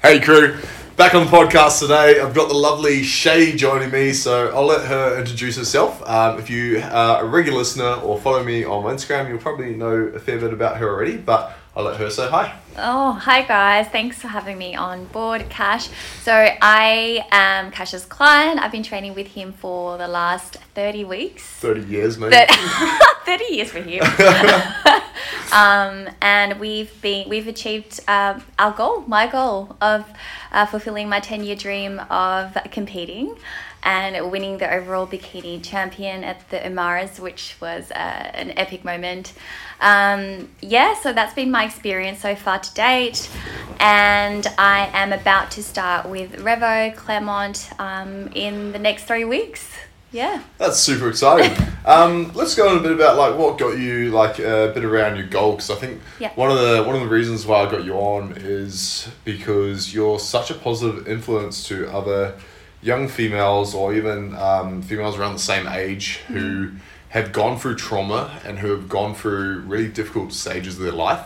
[0.00, 0.56] Hey crew,
[0.96, 2.20] back on the podcast today.
[2.20, 6.08] I've got the lovely Shay joining me, so I'll let her introduce herself.
[6.08, 9.90] Um, if you are a regular listener or follow me on Instagram, you'll probably know
[9.90, 12.58] a fair bit about her already, but I'll let her say hi.
[12.76, 13.86] Oh, hi guys.
[13.86, 15.88] Thanks for having me on board, Cash.
[16.22, 18.58] So, I am Cash's client.
[18.58, 21.44] I've been training with him for the last 30 weeks.
[21.44, 22.34] 30 years, maybe.
[23.26, 24.02] 30 years for him.
[25.52, 30.04] um, and we've been we've achieved um, our goal, my goal of
[30.50, 33.36] uh, fulfilling my 10 year dream of competing
[33.82, 39.32] and winning the overall bikini champion at the Umaras, which was uh, an epic moment.
[39.80, 43.30] Um, yeah, so that's been my experience so far to date,
[43.78, 49.70] and I am about to start with Revo Claremont um, in the next three weeks.
[50.10, 50.42] Yeah.
[50.56, 51.54] That's super exciting.
[51.84, 55.16] um, let's go on a bit about like what got you like a bit around
[55.16, 56.30] your goal because I think Yeah.
[56.34, 60.18] one of the one of the reasons why I got you on is because you're
[60.18, 62.34] such a positive influence to other
[62.82, 66.70] young females or even um, females around the same age who
[67.10, 71.20] have gone through trauma and who have gone through really difficult stages of their life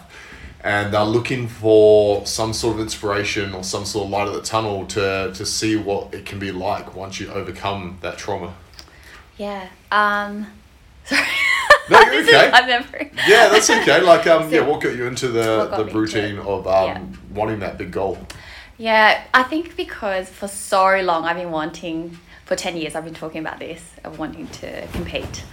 [0.65, 4.41] and they're looking for some sort of inspiration or some sort of light at the
[4.43, 8.55] tunnel to, to see what it can be like once you overcome that trauma.
[9.37, 9.69] Yeah.
[9.91, 10.47] Um,
[11.05, 11.27] sorry.
[11.91, 13.11] No, you're okay.
[13.27, 14.01] Yeah, that's okay.
[14.03, 17.03] Like, um, So- yeah, what got you into the, the routine of um, Yeah.
[17.35, 18.19] wanting that big goal?
[18.83, 23.15] Yeah, I think because for so long I've been wanting, for 10 years I've been
[23.15, 25.45] talking about this, of wanting to compete.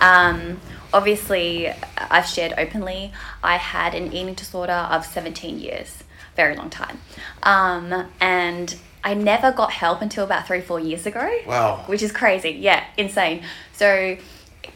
[0.00, 0.58] Um,
[0.94, 6.02] obviously, I've shared openly, I had an eating disorder of 17 years,
[6.34, 6.98] very long time.
[7.42, 11.30] Um, and I never got help until about three, four years ago.
[11.46, 11.84] Wow.
[11.88, 12.52] Which is crazy.
[12.52, 13.42] Yeah, insane.
[13.74, 14.16] So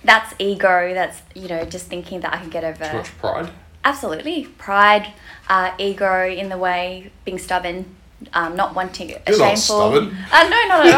[0.05, 2.85] that's ego, that's, you know, just thinking that I can get over.
[2.85, 3.51] Too much pride?
[3.87, 4.45] Absolutely.
[4.59, 5.15] Pride,
[5.49, 7.97] uh, ego in the way, being stubborn,
[8.33, 9.57] um, not wanting a You're shameful.
[9.59, 10.17] stubborn.
[10.33, 10.95] Uh, no, not at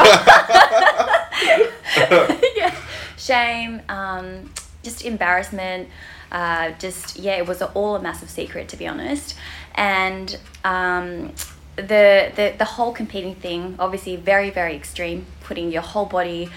[2.11, 2.41] all.
[2.57, 2.75] yeah.
[3.17, 4.51] Shame, um,
[4.83, 5.89] just embarrassment.
[6.33, 9.37] Uh, just yeah, it was all a massive secret to be honest,
[9.77, 11.33] and um,
[11.77, 16.49] the, the the whole competing thing, obviously very very extreme, putting your whole body,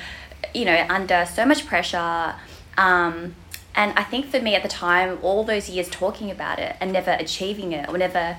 [0.54, 2.36] you know, under so much pressure.
[2.78, 3.36] Um,
[3.76, 6.92] and I think for me at the time, all those years talking about it and
[6.92, 8.38] never achieving it, or never,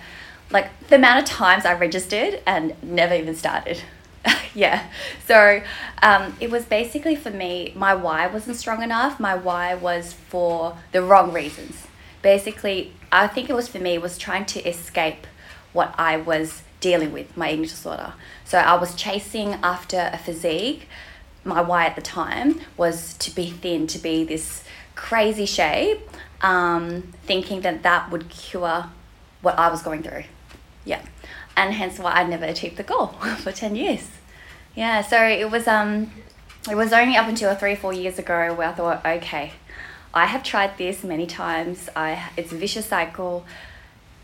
[0.51, 3.83] like the amount of times I registered and never even started.
[4.55, 4.89] yeah.
[5.27, 5.63] So
[6.03, 9.21] um, it was basically for me, my why wasn't strong enough.
[9.21, 11.87] My why was for the wrong reasons.
[12.23, 15.27] Basically, I think it was for me, was trying to escape
[15.73, 18.15] what I was dealing with, my eating disorder.
[18.45, 20.89] So I was chasing after a physique.
[21.45, 26.01] My why at the time was to be thin, to be this crazy shape,
[26.43, 28.87] um, thinking that that would cure
[29.41, 30.25] what I was going through.
[30.89, 31.03] Yeah.
[31.55, 33.09] And hence why I never achieved the goal
[33.43, 34.09] for 10 years.
[34.75, 36.11] Yeah, so it was um
[36.71, 39.53] it was only up until three, four years ago where I thought, okay,
[40.15, 41.89] I have tried this many times.
[41.95, 43.45] I it's a vicious cycle.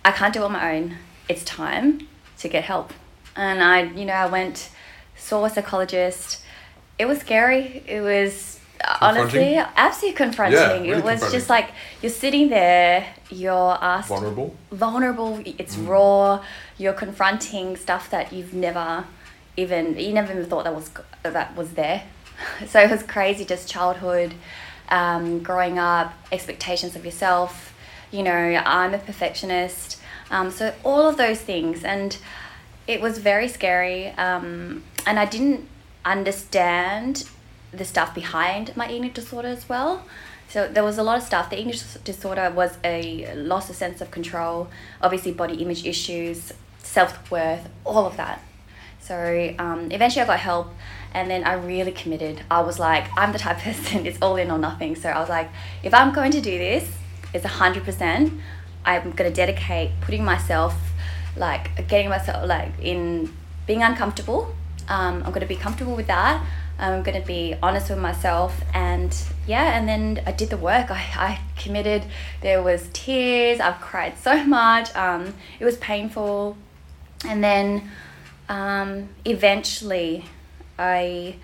[0.04, 0.96] I can't do it on my own.
[1.28, 2.08] It's time
[2.38, 2.92] to get help.
[3.36, 4.70] And I, you know, I went,
[5.16, 6.42] saw a psychologist.
[6.98, 7.82] It was scary.
[7.86, 8.53] It was
[9.00, 10.58] honestly absolutely confronting.
[10.60, 11.38] Yeah, really it was confronting.
[11.38, 11.70] just like
[12.02, 14.54] you're sitting there, you're asked Vulnerable?
[14.70, 15.88] vulnerable it's Mm.
[15.88, 16.42] raw
[16.78, 19.04] you're confronting stuff that you've never
[19.56, 20.90] even you never even thought that was
[21.22, 22.02] that was there
[22.66, 24.34] so it was crazy just childhood
[24.90, 27.72] um, growing up expectations of yourself
[28.10, 29.98] you know i'm a perfectionist
[30.30, 32.18] um, so all of those things and
[32.86, 35.66] it was very scary um, and i didn't
[36.04, 37.28] understand
[37.76, 40.04] the stuff behind my eating disorder as well
[40.48, 41.50] so there was a lot of stuff.
[41.50, 41.74] The eating
[42.04, 44.68] disorder was a loss of sense of control,
[45.02, 48.40] obviously body image issues, self worth, all of that.
[49.00, 50.68] So um, eventually I got help,
[51.12, 52.42] and then I really committed.
[52.50, 54.94] I was like, I'm the type of person it's all in or nothing.
[54.94, 55.50] So I was like,
[55.82, 56.88] if I'm going to do this,
[57.32, 58.32] it's hundred percent.
[58.84, 60.74] I'm gonna dedicate putting myself,
[61.36, 63.34] like getting myself like in
[63.66, 64.54] being uncomfortable.
[64.88, 66.46] Um, I'm gonna be comfortable with that.
[66.78, 69.16] I'm gonna be honest with myself, and
[69.46, 70.90] yeah, and then I did the work.
[70.90, 72.04] I, I committed.
[72.40, 73.60] There was tears.
[73.60, 74.94] I've cried so much.
[74.96, 76.56] Um, it was painful,
[77.26, 77.90] and then
[78.48, 80.24] um, eventually,
[80.78, 81.36] I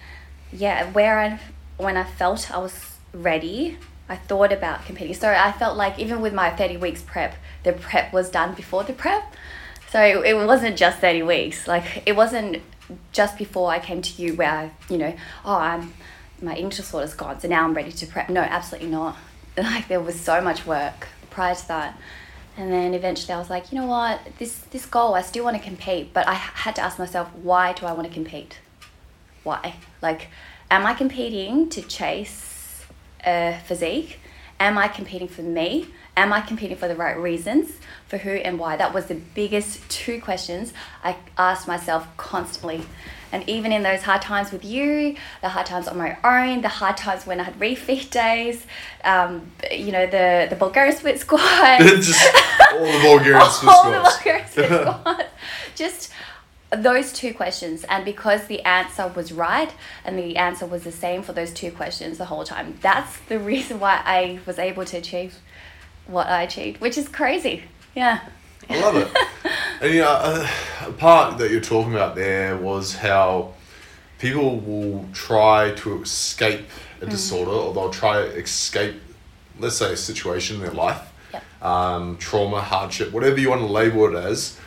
[0.53, 1.41] yeah, where I
[1.77, 3.79] when I felt I was ready,
[4.09, 5.15] I thought about competing.
[5.15, 8.85] So I felt like even with my 30 weeks prep, the prep was done before
[8.85, 9.35] the prep.
[9.91, 11.67] So it wasn't just 30 weeks.
[11.67, 12.63] Like it wasn't
[13.13, 15.15] just before I came to you where I, you know,
[15.45, 15.93] oh, I'm
[16.43, 18.29] my eating disorder's gone, so now I'm ready to prep.
[18.31, 19.17] No, absolutely not.
[19.57, 22.01] Like there was so much work prior to that.
[22.57, 25.57] And then eventually I was like, you know what, this, this goal, I still want
[25.57, 28.59] to compete, but I had to ask myself, why do I want to compete?
[29.43, 29.75] Why?
[30.01, 30.29] Like,
[30.71, 32.85] am I competing to chase
[33.27, 34.21] a physique?
[34.59, 35.89] Am I competing for me?
[36.17, 37.73] Am I competing for the right reasons?
[38.09, 38.77] For who and why?
[38.77, 40.73] That was the biggest two questions
[41.03, 42.83] I asked myself constantly.
[43.33, 46.69] And even in those hard times with you, the hard times on my own, the
[46.69, 48.67] hard times when I had refeed days,
[49.05, 51.41] um, you know, the, the Bulgarian split squat.
[51.81, 52.37] Just
[52.73, 54.01] all the Bulgarian split all the.
[54.01, 55.29] Bulgarian split.
[55.77, 56.11] Just
[56.71, 57.85] those two questions.
[57.85, 59.73] And because the answer was right
[60.05, 63.39] and the answer was the same for those two questions the whole time, that's the
[63.39, 65.39] reason why I was able to achieve
[66.11, 67.63] what I achieved, which is crazy.
[67.95, 68.21] Yeah.
[68.69, 69.09] I love it.
[69.83, 70.47] And you know, uh,
[70.89, 73.55] a part that you're talking about there was how
[74.19, 76.67] people will try to escape
[77.01, 77.11] a Mm.
[77.11, 79.01] disorder, or they'll try to escape,
[79.59, 81.01] let's say, a situation in their life,
[81.33, 81.43] Yep.
[81.63, 84.59] um, trauma, hardship, whatever you want to label it as.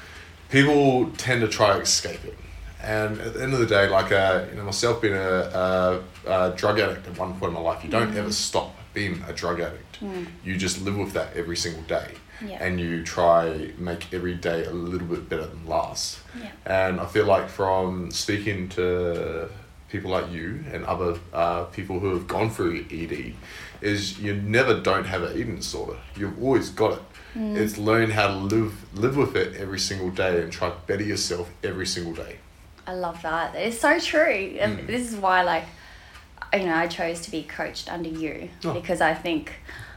[0.49, 2.35] People tend to try to escape it.
[2.81, 5.19] And at the end of the day, like uh, you know, myself being a,
[5.63, 9.23] a, a drug addict at one point in my life, you don't ever stop being
[9.27, 9.97] a drug addict.
[10.43, 12.11] You just live with that every single day
[12.41, 12.63] Yeah.
[12.63, 16.19] and you try make every day a little bit better than last.
[16.39, 16.49] Yeah.
[16.65, 19.49] And I feel like from speaking to
[19.89, 23.33] people like you and other uh, people who have gone through ED,
[23.81, 25.97] is you never don't have an eating disorder.
[26.15, 27.01] You've always got it.
[27.35, 31.03] It's learn how to live live with it every single day and try to better
[31.03, 32.37] yourself every single day.
[32.85, 33.55] I love that.
[33.55, 34.57] It's so true.
[34.59, 34.87] And Mm.
[34.87, 35.63] this is why, like,
[36.53, 38.73] you know, I chose to be coached under you Oh.
[38.73, 39.53] because I think,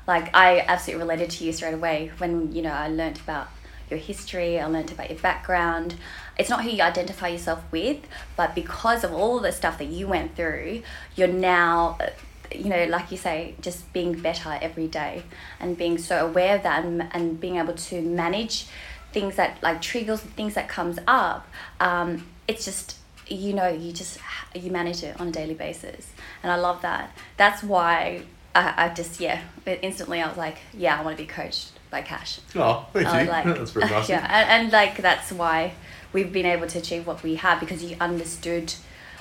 [0.06, 3.48] like, I absolutely related to you straight away when, you know, I learnt about
[3.90, 5.94] your history, I learnt about your background.
[6.38, 7.98] It's not who you identify yourself with,
[8.37, 10.82] but because of all the stuff that you went through,
[11.14, 12.08] you're now, uh,
[12.54, 15.22] you know, like you say, just being better every day
[15.60, 18.66] and being so aware of that and, and being able to manage
[19.12, 21.46] things that like triggers things that comes up
[21.81, 22.96] um, it's just
[23.28, 24.19] you know you just
[24.54, 28.22] you manage it on a daily basis and i love that that's why
[28.54, 29.42] i, I just yeah
[29.82, 33.30] instantly i was like yeah i want to be coached by cash Oh, thank you.
[33.30, 34.08] like- That's very nice.
[34.14, 35.72] yeah and, and like that's why
[36.12, 38.74] we've been able to achieve what we have because you understood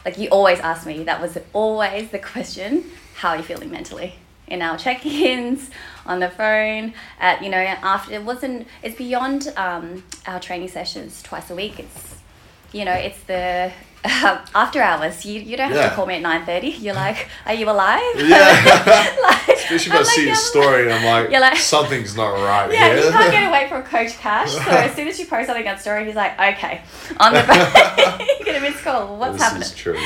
[0.06, 2.84] like you always asked me that was always the question
[3.18, 4.16] how are you feeling mentally
[4.48, 5.70] in our check-ins
[6.06, 11.22] on the phone at you know after it wasn't it's beyond um, our training sessions
[11.24, 12.16] twice a week it's
[12.72, 13.72] you know it's the
[14.06, 15.90] after hours you, you don't have Yeah.
[15.90, 19.16] to call me at 9.30 you're like are you alive Yeah.
[19.22, 22.16] like, Especially if I'm I see like, your story and I'm like, You're like- something's
[22.16, 23.06] not right Yeah, here.
[23.06, 24.52] you can't get away from Coach Cash.
[24.52, 26.82] So as soon as you post something on story, he's like, okay,
[27.20, 29.18] on the back, you get a missed call.
[29.18, 29.64] What's this happening?
[29.64, 29.98] is true.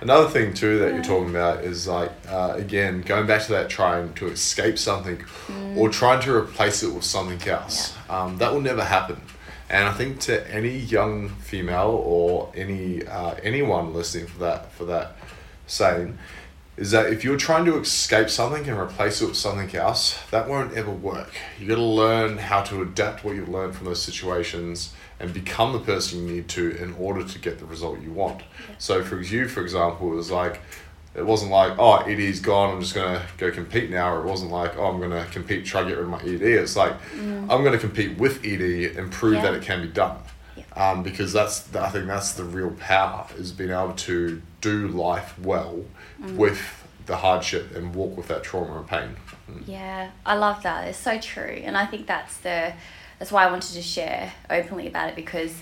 [0.00, 3.68] Another thing too that you're talking about is like uh, again going back to that
[3.70, 5.24] trying to escape something
[5.76, 7.96] or trying to replace it with something else.
[8.10, 9.20] Um, that will never happen.
[9.68, 14.84] And I think to any young female or any uh, anyone listening for that for
[14.84, 15.16] that
[15.66, 16.18] saying
[16.76, 20.46] is that if you're trying to escape something and replace it with something else, that
[20.46, 21.32] won't ever work.
[21.58, 25.72] You got to learn how to adapt what you've learned from those situations and become
[25.72, 28.42] the person you need to in order to get the result you want.
[28.76, 30.60] So for you, for example, it was like
[31.16, 34.50] it wasn't like oh ED's gone, I'm just gonna go compete now, or it wasn't
[34.50, 36.42] like oh I'm gonna compete, try to get rid of my ED.
[36.42, 37.50] It's like mm.
[37.50, 39.42] I'm gonna compete with ED and prove Yeah.
[39.42, 40.18] that it can be done.
[40.56, 40.64] Yeah.
[40.76, 45.38] Um, because that's I think that's the real power is being able to do life
[45.38, 45.84] well
[46.20, 46.36] mm.
[46.36, 49.16] with the hardship and walk with that trauma and pain.
[49.50, 49.62] Mm.
[49.66, 50.88] Yeah, I love that.
[50.88, 52.74] It's so true, and I think that's the
[53.18, 55.54] that's why I wanted to share openly about it because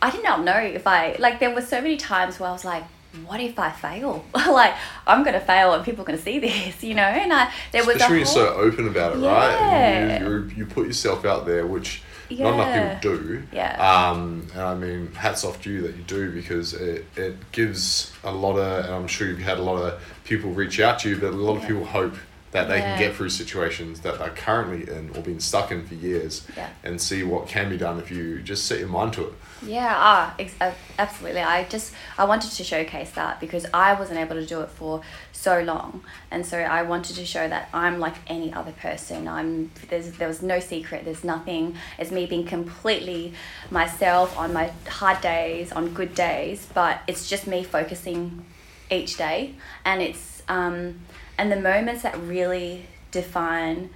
[0.00, 1.40] I did not know if I like.
[1.40, 2.84] There were so many times where I was like,
[3.26, 4.24] "What if I fail?
[4.34, 4.74] like
[5.06, 7.02] I'm gonna fail and people are gonna see this," you know?
[7.02, 9.50] And I there was Especially a when whole, you're so open about it, right?
[9.50, 10.22] Yeah.
[10.22, 13.42] you, you, you put yourself out there, which not enough people do.
[13.52, 13.76] Yeah.
[14.10, 18.12] Um, and I mean, hats off to you that you do because it, it gives
[18.24, 21.10] a lot of, and I'm sure you've had a lot of people reach out to
[21.10, 22.14] you, but a lot of people hope
[22.52, 25.94] that they can get through situations that they're currently in or been stuck in for
[25.94, 26.68] years Yeah.
[26.84, 29.32] and see what can be done if you just set your mind to it.
[29.64, 30.56] Yeah, ah, ex-
[30.98, 31.40] absolutely.
[31.40, 35.02] I just I wanted to showcase that because I wasn't able to do it for
[35.30, 36.02] so long,
[36.32, 39.28] and so I wanted to show that I'm like any other person.
[39.28, 41.04] I'm there's there was no secret.
[41.04, 41.76] There's nothing.
[41.96, 43.34] It's me being completely
[43.70, 48.44] myself on my hard days, on good days, but it's just me focusing
[48.90, 49.54] each day,
[49.84, 50.98] and it's um,
[51.38, 53.90] and the moments that really define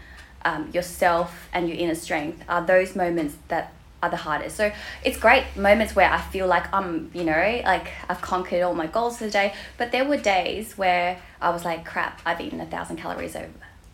[0.44, 4.56] um, yourself and your inner strength are those moments that are the hardest.
[4.56, 4.72] So
[5.04, 8.86] it's great moments where I feel like I'm, you know, like I've conquered all my
[8.86, 9.54] goals for the day.
[9.78, 13.48] But there were days where I was like, crap, I've eaten a thousand calories over.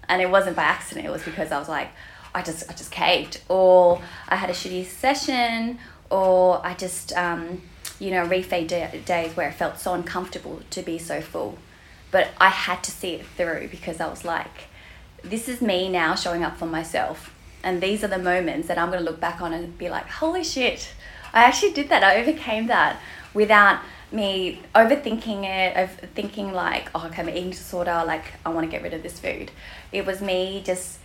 [0.09, 1.89] And it wasn't by accident, it was because I was like,
[2.35, 5.79] I just I just caved, or I had a shitty session,
[6.11, 7.63] or I just um,
[7.99, 11.59] you know refeed day, days where it felt so uncomfortable to be so full,
[12.11, 14.69] but I had to see it through because I was like,
[15.23, 18.91] this is me now showing up for myself, and these are the moments that I'm
[18.91, 20.93] gonna look back on and be like, holy shit,
[21.33, 22.03] I actually did that.
[22.03, 23.01] I overcame that
[23.35, 23.81] without
[24.13, 28.71] me overthinking it, of thinking like, oh, okay, I'm eating disorder, like I want to
[28.71, 29.51] get rid of this food.
[29.91, 30.99] It was me just,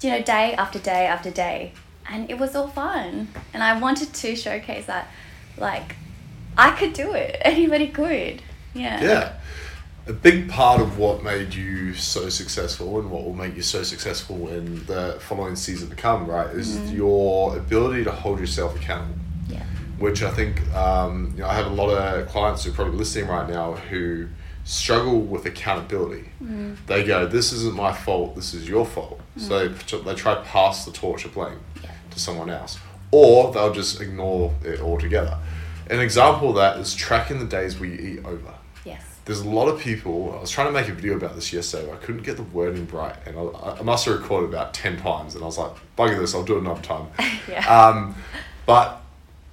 [0.00, 1.72] you know, day after day after day,
[2.08, 3.28] and it was all fun.
[3.52, 5.08] And I wanted to showcase that,
[5.58, 5.96] like,
[6.56, 7.36] I could do it.
[7.44, 8.42] Anybody could.
[8.74, 9.02] Yeah.
[9.02, 9.32] Yeah.
[10.06, 13.82] A big part of what made you so successful and what will make you so
[13.82, 16.94] successful in the following season to come, right, is mm-hmm.
[16.94, 19.18] your ability to hold yourself accountable.
[19.48, 19.62] Yeah.
[19.98, 22.96] which I think um, you know, I have a lot of clients who are probably
[22.96, 24.28] listening right now who
[24.64, 26.28] struggle with accountability.
[26.42, 26.74] Mm-hmm.
[26.86, 28.34] They go, "This isn't my fault.
[28.36, 30.04] This is your fault." So mm-hmm.
[30.06, 31.90] they, they try to pass the torch of blame Yeah.
[32.10, 32.78] to someone else,
[33.10, 35.38] or they'll just ignore it altogether.
[35.90, 38.54] An example of that is tracking the days we eat over.
[39.26, 39.38] Yes.
[39.38, 40.34] There's a lot of people.
[40.36, 41.86] I was trying to make a video about this yesterday.
[41.86, 44.96] But I couldn't get the wording right, and I, I must have recorded about ten
[44.98, 45.34] times.
[45.34, 46.34] And I was like, "Bugger this!
[46.34, 47.06] I'll do it another time."
[47.48, 47.66] Yeah.
[47.68, 48.14] Um,
[48.64, 49.02] but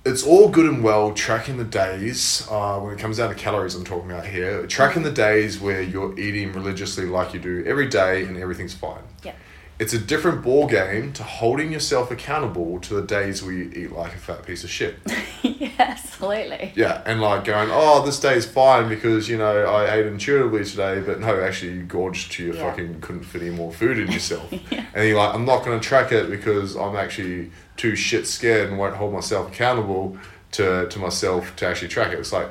[0.06, 3.76] it's all good and well tracking the days uh, when it comes down to calories.
[3.76, 4.66] I'm talking about here.
[4.66, 9.04] Tracking the days where you're eating religiously like you do every day and everything's fine.
[9.24, 9.34] yeah.
[9.78, 13.92] It's a different ball game to holding yourself accountable to the days where you eat
[13.92, 14.96] like a fat piece of shit.
[15.42, 15.96] yeah.
[16.32, 16.72] Absolutely.
[16.76, 21.02] Yeah, and like going, oh, this day's fine because you know I ate intuitively today,
[21.02, 22.70] but no, actually you gorged to your Yeah.
[22.70, 24.86] fucking couldn't fit any more food in yourself, Yeah.
[24.94, 28.70] and you're like, I'm not going to track it because I'm actually too shit scared
[28.70, 30.18] and won't hold myself accountable
[30.54, 32.20] to to myself to actually track it.
[32.20, 32.50] It's like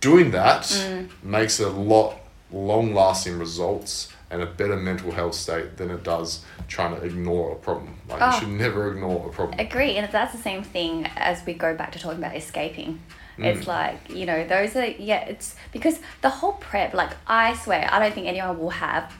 [0.00, 1.08] doing that Mm.
[1.22, 2.16] makes a lot
[2.52, 7.52] long lasting results and a better mental health state than it does trying to ignore
[7.52, 7.94] a problem.
[8.08, 8.26] Like Oh.
[8.34, 9.58] you should never ignore a problem.
[9.58, 13.00] Agree, and that's the same thing as we go back to talking about escaping.
[13.38, 13.44] Mm.
[13.56, 15.20] It's like you know those are yeah.
[15.20, 16.92] It's because the whole prep.
[16.94, 19.12] Like I swear, I don't think anyone will have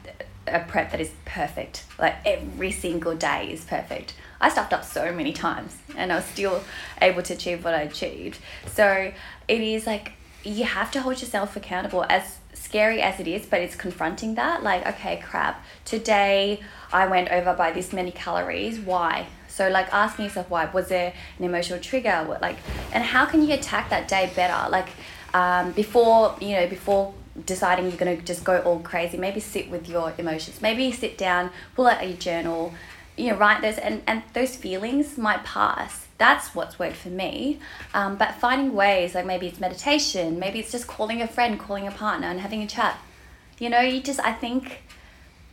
[0.46, 1.84] a prep that is perfect.
[1.98, 4.14] Like every single day is perfect.
[4.40, 6.62] I stuffed up so many times, and I was still
[7.00, 8.38] able to achieve what I achieved.
[8.66, 9.12] So
[9.46, 10.12] it is like
[10.44, 12.37] you have to hold yourself accountable as
[12.68, 16.60] scary as it is but it's confronting that like okay crap today
[16.92, 19.26] i went over by this many calories why?
[19.48, 22.24] So like asking yourself why was there an emotional trigger?
[22.26, 22.56] What like
[22.92, 24.70] and how can you attack that day better?
[24.70, 24.88] Like
[25.34, 29.70] um, before you know before deciding you're going to just go all crazy maybe sit
[29.70, 32.74] with your emotions maybe sit down pull out your journal
[33.16, 37.60] you know write those and, and those feelings might pass that's what's worked for me.
[37.94, 41.86] Um, but finding ways like maybe it's meditation maybe it's just calling a friend calling
[41.86, 42.98] a partner and having a chat.
[43.58, 44.82] You know you just i think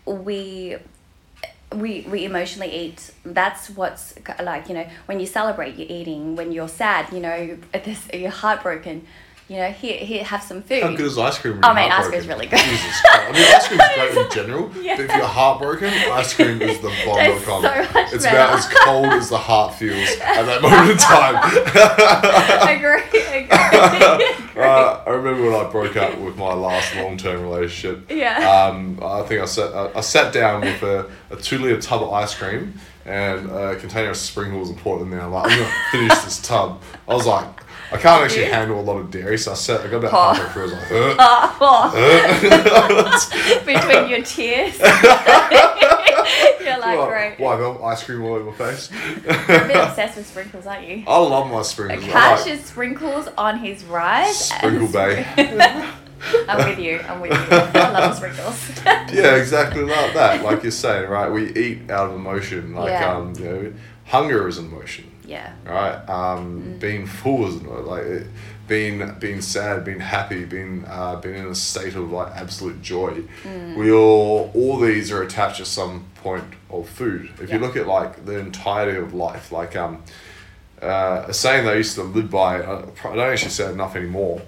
[0.06, 0.78] we
[1.74, 3.12] we we emotionally eat.
[3.24, 6.36] That's what's like you know when you celebrate you're eating.
[6.36, 9.06] When you're sad you know this, you're heartbroken
[9.48, 11.60] you know here here have some food How good is ice cream?
[11.64, 12.10] Oh, mate, ice heartbroken?
[12.12, 12.60] cream's really good.
[12.60, 13.02] Jesus.
[13.06, 13.84] I mean, ice cream's
[14.16, 14.96] great in general, Yeah.
[14.98, 17.84] but if you're heartbroken, ice cream is the bomb It's of comedy.
[17.94, 18.38] so it's better.
[18.38, 21.36] about as cold as the heart feels at that moment in time.
[21.38, 27.42] I agree I agree Uh, I remember when I broke up with my last long-term
[27.42, 28.10] relationship.
[28.10, 28.38] Yeah.
[28.70, 32.14] Um, I think I sat I, I sat down with a, a two-liter tub of
[32.14, 32.74] ice cream
[33.06, 35.32] and a container of sprinkles and poured them down.
[35.32, 36.82] Like I'm gonna finish this tub.
[37.08, 37.46] I was like,
[37.92, 38.56] I can't actually Yeah.
[38.60, 39.82] handle a lot of dairy, so I sat.
[39.82, 40.34] I got about Oh.
[40.34, 41.16] halfway through.
[41.18, 41.62] I was like.
[41.62, 44.80] Oh, between your tears
[46.62, 47.10] you're like What?
[47.10, 47.54] great Why?
[47.54, 48.90] I've ice cream all over my face.
[48.92, 52.04] you're a bit obsessed with sprinkles aren't you I love my sprinkles.
[52.04, 54.50] I Cash like is sprinkles on his rise.
[54.50, 55.26] Sprinkle Bay.
[56.48, 57.00] I'm with you.
[57.08, 57.38] I'm with you.
[57.58, 58.72] I love sprinkles.
[59.14, 60.44] yeah, exactly like that.
[60.44, 61.32] Like you're saying, right?
[61.32, 62.74] We eat out of emotion.
[62.74, 63.16] Like Yeah.
[63.16, 63.74] um, you know,
[64.06, 65.54] hunger is emotion, yeah.
[65.66, 66.06] right?
[66.06, 66.10] Mm.
[66.10, 68.28] Um, being full is emo- like it,
[68.68, 73.24] being being sad, being happy, being uh, being in a state of like absolute joy.
[73.44, 73.78] Mm.
[73.78, 77.32] We all all these are attached to some point of food.
[77.42, 80.04] If you look at like the entirety of life, like um,
[80.82, 82.62] uh, a saying that I used to live by.
[82.62, 84.42] I I don't actually say enough anymore.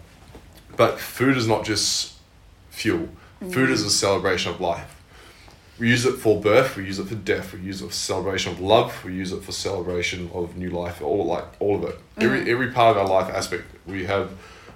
[0.75, 2.13] But food is not just
[2.69, 3.09] fuel.
[3.51, 4.96] Food is a celebration of life.
[5.79, 6.75] We use it for birth.
[6.75, 7.53] We use it for death.
[7.53, 9.03] We use it for celebration of love.
[9.05, 11.01] We use it for celebration of new life.
[11.01, 11.99] All like all of it.
[12.17, 13.63] Every every part of our life aspect.
[13.85, 14.31] We have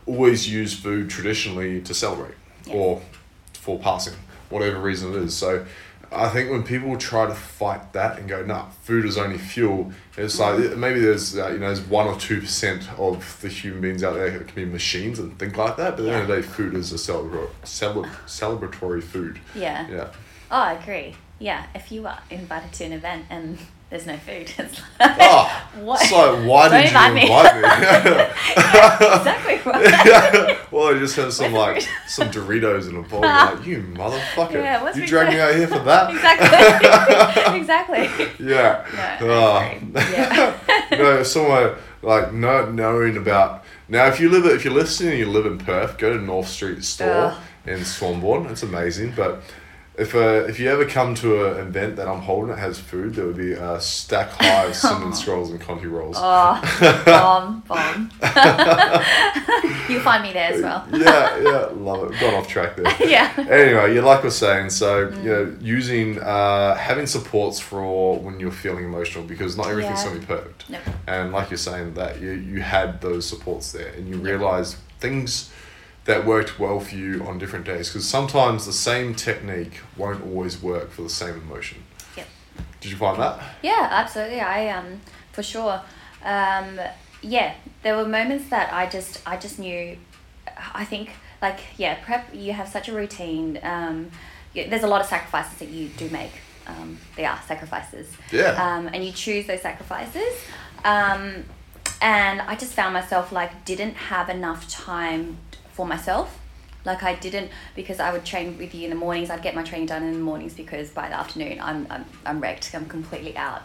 [0.06, 2.74] always used food traditionally to celebrate Yeah.
[2.76, 3.02] or
[3.54, 4.14] for passing,
[4.50, 5.36] whatever reason it is.
[5.36, 5.66] So.
[6.14, 9.94] I think when people try to fight that and go, nah, food is only fuel,
[10.18, 13.80] it's like maybe there's uh, you know there's one or two percent of the human
[13.80, 15.96] beings out there that can be machines and think like that.
[15.96, 19.40] But at the end of the day, food is a celebra- celeb- celebratory food.
[19.56, 19.88] Yeah.
[19.90, 20.08] Yeah.
[20.52, 21.16] Oh, I agree.
[21.40, 21.66] Yeah.
[21.74, 23.58] If you are invited to an event and
[23.90, 24.52] there's no food.
[24.60, 26.02] It's like, Oh, what?
[26.12, 27.22] like, why Don't did you invite me.
[27.24, 27.62] invite me?
[27.62, 30.58] Yeah, exactly yeah.
[30.72, 33.22] Well, I just have some like some Doritos in a bowl.
[33.22, 34.54] Like, you motherfucker!
[34.54, 36.10] Yeah, what's you dragged me out here for that?
[36.14, 37.60] exactly.
[37.60, 38.46] exactly.
[38.46, 38.86] Yeah.
[39.22, 39.74] No, Ah.
[40.12, 40.58] Yeah.
[40.92, 44.08] no, somewhere like not knowing about now.
[44.08, 46.84] If you live, if you're listening, and you live in Perth, go to North Street
[46.84, 48.50] store in Swanbourne.
[48.50, 49.14] It's amazing.
[49.16, 49.42] But
[50.02, 53.14] if uh, if you ever come to an event that I'm holding that has food,
[53.16, 56.16] there would be a stack high of cinnamon scrolls and conti rolls.
[56.20, 58.10] Oh, bomb, bomb.
[59.90, 60.86] You'll find me there as well.
[60.94, 62.20] yeah, yeah, love it.
[62.20, 62.94] Got off track there.
[63.08, 63.34] yeah.
[63.38, 65.24] anyway, you like we're saying, so Mm.
[65.24, 70.08] you know, using uh, having supports for when you're feeling emotional because not everything's Yeah.
[70.10, 70.70] gonna be perfect.
[70.70, 70.80] No.
[71.08, 75.52] And like you're saying, that you you had those supports there, and you realize things
[76.06, 80.62] that worked well for you on different days because sometimes the same technique won't always
[80.62, 81.84] work for the same emotion.
[82.18, 82.28] Yep.
[82.80, 83.40] Did you find that?
[83.62, 84.42] Yeah, absolutely.
[84.42, 85.82] I um for sure.
[86.24, 86.80] Um
[87.22, 87.54] yeah,
[87.84, 89.98] there were moments that I just I just knew
[90.74, 94.10] I think like yeah, prep you have such a routine um
[94.54, 96.32] there's a lot of sacrifices that you do make.
[96.66, 98.08] Um they are sacrifices.
[98.32, 98.54] Yeah.
[98.54, 100.34] Um and you choose those sacrifices.
[100.84, 101.46] Um
[102.02, 105.38] and I just found myself like didn't have enough time
[105.74, 106.40] for myself.
[106.84, 109.30] Like I didn't because I would train with you in the mornings.
[109.30, 112.42] I'd get my training done in the mornings because by the afternoon I'm I'm, I'm
[112.42, 112.74] wrecked.
[112.74, 113.62] I'm completely out.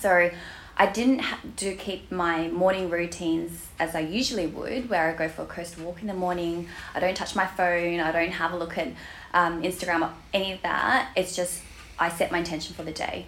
[0.00, 0.30] So
[0.78, 1.22] I didn't
[1.56, 5.78] do keep my morning routines as I usually would, where I go for a coast
[5.78, 6.68] walk in the morning.
[6.94, 7.98] I don't touch my phone.
[7.98, 8.88] I don't have a look at
[9.32, 11.10] um, Instagram or any of that.
[11.16, 11.62] It's just
[11.98, 13.26] I set my intention for the day,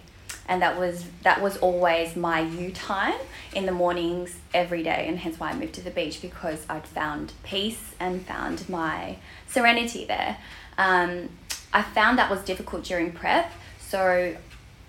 [0.49, 3.19] and that was that was always my you time
[3.53, 6.85] in the mornings every day, and hence why I moved to the beach because I'd
[6.85, 10.37] found peace and found my serenity there.
[10.77, 11.29] Um,
[11.71, 14.35] I found that was difficult during prep, so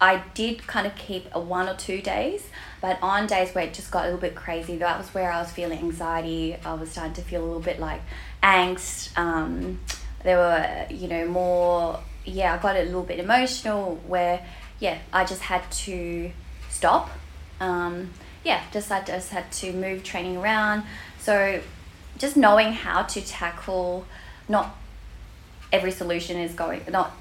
[0.01, 2.49] I did kind of keep a one or two days,
[2.81, 5.43] but on days where it just got a little bit crazy, that was where I
[5.43, 6.57] was feeling anxiety.
[6.65, 8.01] I was starting to feel a little bit like
[8.43, 9.17] angst.
[9.19, 9.81] Um,
[10.23, 14.47] there were, you know, more, yeah, I got a little bit emotional where,
[14.81, 16.33] yeah, I just had to
[16.69, 17.11] stop.
[17.61, 18.11] Um,
[18.45, 20.85] yeah, just I just had to move training around.
[21.19, 21.61] So
[22.19, 24.07] just knowing how to tackle
[24.49, 24.77] not
[25.73, 27.13] every solution is going not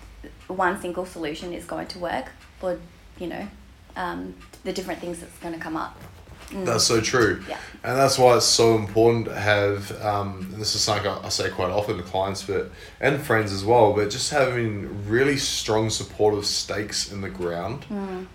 [0.47, 2.79] one single solution is going to work for
[3.19, 3.47] you know
[3.95, 5.99] um, the different things that's going to come up
[6.49, 6.65] Mm.
[6.65, 7.43] That's so true.
[7.47, 7.57] Yeah.
[7.83, 11.29] And that's why it's so important to have, um, and this is something I I
[11.29, 15.89] say quite often to clients but, and friends as well, but just having really strong
[15.89, 17.85] supportive stakes in the ground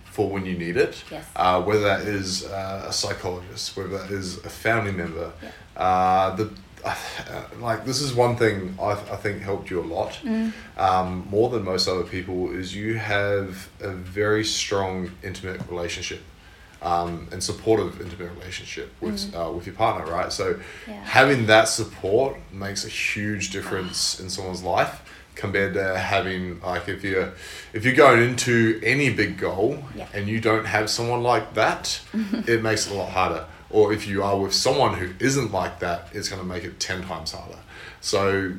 [0.05, 0.93] for when you need it.
[0.93, 1.11] Mm.
[1.11, 1.25] Yes.
[1.37, 5.33] Uh, whether that is uh, a psychologist, whether that is a family member.
[5.43, 5.51] Yeah.
[5.83, 6.51] Uh, the,
[6.85, 6.95] uh,
[7.61, 10.53] like this is one thing I, I think helped you a lot Mm.
[10.79, 16.21] um, more than most other people is you have a very strong intimate relationship
[16.85, 20.31] um, and supportive intimate relationship with uh, with your partner, right?
[20.33, 21.03] So Yeah.
[21.05, 25.01] having that support makes a huge difference in someone's life
[25.35, 27.33] compared to having like if you're
[27.73, 30.07] if you're going into any big goal Yeah.
[30.15, 32.01] and you don't have someone like that,
[32.47, 33.45] it makes it a lot harder.
[33.71, 36.79] Or if you are with someone who isn't like that, it's going to make it
[36.79, 37.59] ten times harder.
[38.01, 38.53] So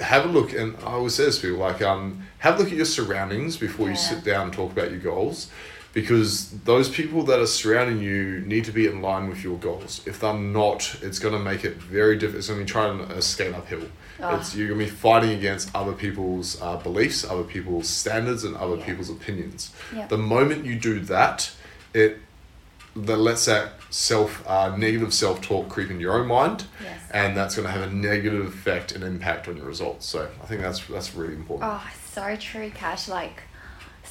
[0.00, 2.68] have a look, and I always say this to people like um, have a look
[2.70, 5.50] at your surroundings before you sit down and talk about your goals,
[6.02, 10.00] because those people that are surrounding you need to be in line with your goals.
[10.06, 12.38] If they're not, it's going to make it very difficult.
[12.38, 13.82] It's going to be trying to skate uphill.
[14.22, 14.36] Ah.
[14.38, 18.56] It's you're going to be fighting against other people's uh, beliefs, other people's standards, and
[18.56, 18.86] other Yeah.
[18.86, 19.72] people's opinions.
[19.94, 20.06] Yeah.
[20.06, 21.50] The moment you do that,
[21.94, 22.18] it
[22.94, 27.00] that lets that self uh, negative self talk creep in your own mind, Yes.
[27.12, 30.06] and that's going to have a negative effect and impact on your results.
[30.06, 31.72] So I think that's that's really important.
[31.72, 33.08] Oh, so true, Cash.
[33.08, 33.42] Like,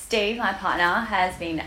[0.08, 1.62] Steve, my partner, has been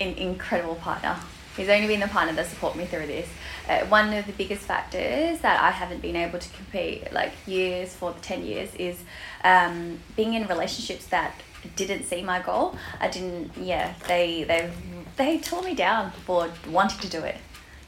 [0.00, 1.14] an incredible partner.
[1.54, 3.28] He's only been the partner that supported me through this.
[3.68, 7.94] Uh, one of the biggest factors that I haven't been able to compete like years
[7.94, 8.98] for the 10 years is
[9.44, 11.34] um, being in relationships that
[11.76, 12.76] didn't see my goal.
[12.98, 14.70] I didn't, yeah, they, they,
[15.18, 17.36] they tore me down for wanting to do it.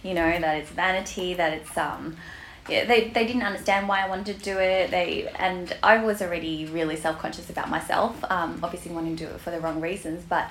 [0.03, 2.19] You know, that it's vanity, that it's, um,
[2.69, 4.91] yeah, they, they didn't understand why I wanted to do it.
[4.91, 8.23] They and I was already really self conscious about myself.
[8.31, 10.49] Um, obviously wanting to do it for the wrong reasons, but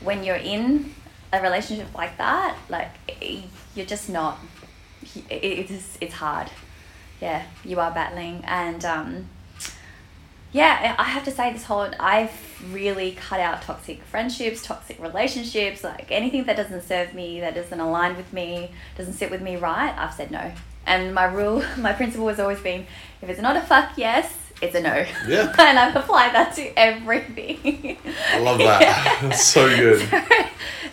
[0.00, 0.94] when you're in
[1.32, 2.90] a relationship like that, like
[3.74, 4.38] you're just not.
[5.30, 6.50] It's it's hard.
[7.20, 9.28] Yeah, you are battling, and um,
[10.54, 12.32] yeah, I have to say this whole I've
[12.72, 17.78] really cut out toxic friendships, toxic relationships, like anything that doesn't serve me, that doesn't
[17.78, 19.94] align with me, doesn't sit with me right.
[19.96, 20.52] I've said no,
[20.86, 22.86] and my rule, my principle has always been:
[23.22, 25.04] if it's not a fuck yes, it's a no.
[25.26, 25.52] Yeah.
[25.58, 27.98] and I've applied that to everything.
[28.32, 29.18] I love that.
[29.22, 30.08] That's so good.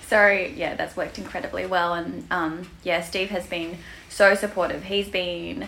[0.07, 3.77] so yeah, that's worked incredibly well, and um, yeah, Steve has been
[4.09, 4.83] so supportive.
[4.83, 5.67] He's been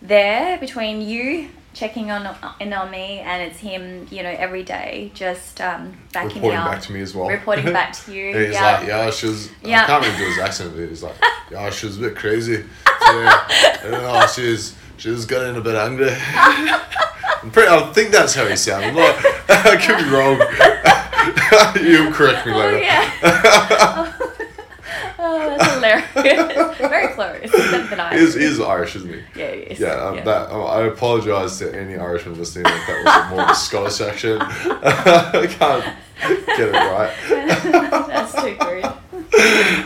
[0.00, 5.10] there between you checking on in on me, and it's him, you know, every day
[5.14, 7.28] just um, backing Reporting me up, back to me as well.
[7.28, 8.36] reporting back to you.
[8.36, 8.78] He's yeah.
[8.78, 9.50] like, yeah, she was.
[9.62, 9.84] Yeah.
[9.84, 10.74] I can't remember his accent.
[10.76, 11.16] But he's like,
[11.50, 12.56] yeah, she was a bit crazy.
[12.56, 12.62] So,
[13.20, 14.26] yeah, I don't know.
[14.26, 16.10] She was, she was getting a bit angry.
[17.42, 18.94] I'm pretty, I think that's how he sounded.
[18.94, 19.16] Like,
[19.48, 20.38] I could be wrong.
[21.84, 22.78] You'll correct me Oh later.
[22.78, 23.10] yeah.
[23.22, 24.11] oh, that's
[26.00, 26.78] hilarious.
[26.78, 27.50] Very close.
[27.50, 28.18] Better than I.
[28.18, 29.20] He's, he's Irish, isn't he?
[29.38, 29.78] Yeah, he is.
[29.80, 33.50] Yeah, um, that um, I apologise to any Irishman listening if that was more of
[33.50, 34.42] a Scottish accent.
[34.42, 35.96] I can't
[36.56, 37.12] get it right.
[38.08, 38.84] That's too good.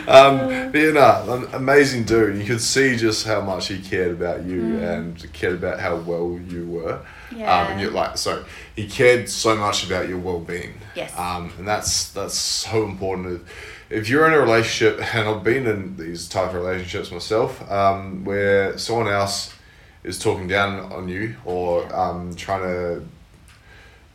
[0.07, 2.37] Um, but you know, an amazing dude.
[2.37, 6.39] You could see just how much he cared about you and cared about how well
[6.47, 6.93] you were.
[7.31, 7.67] Um, Yeah.
[7.71, 10.75] and you're like, so he cared so much about your well being.
[10.95, 11.17] Yes.
[11.17, 13.45] Um, and that's that's so important.
[13.89, 18.25] If you're in a relationship, and I've been in these type of relationships myself, um,
[18.25, 19.53] where someone else
[20.03, 23.03] is talking down on you or um, trying to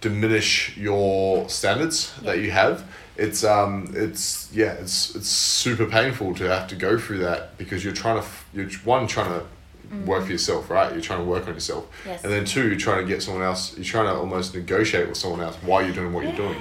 [0.00, 2.84] diminish your standards that you have
[3.16, 7.84] it's um it's yeah it's it's super painful to have to go through that because
[7.84, 9.46] you're trying to you're one trying to
[10.06, 12.24] work for yourself right you're trying to work on yourself Yes.
[12.24, 15.16] and then two you're trying to get someone else you're trying to almost negotiate with
[15.18, 16.58] someone else while you're doing what you're doing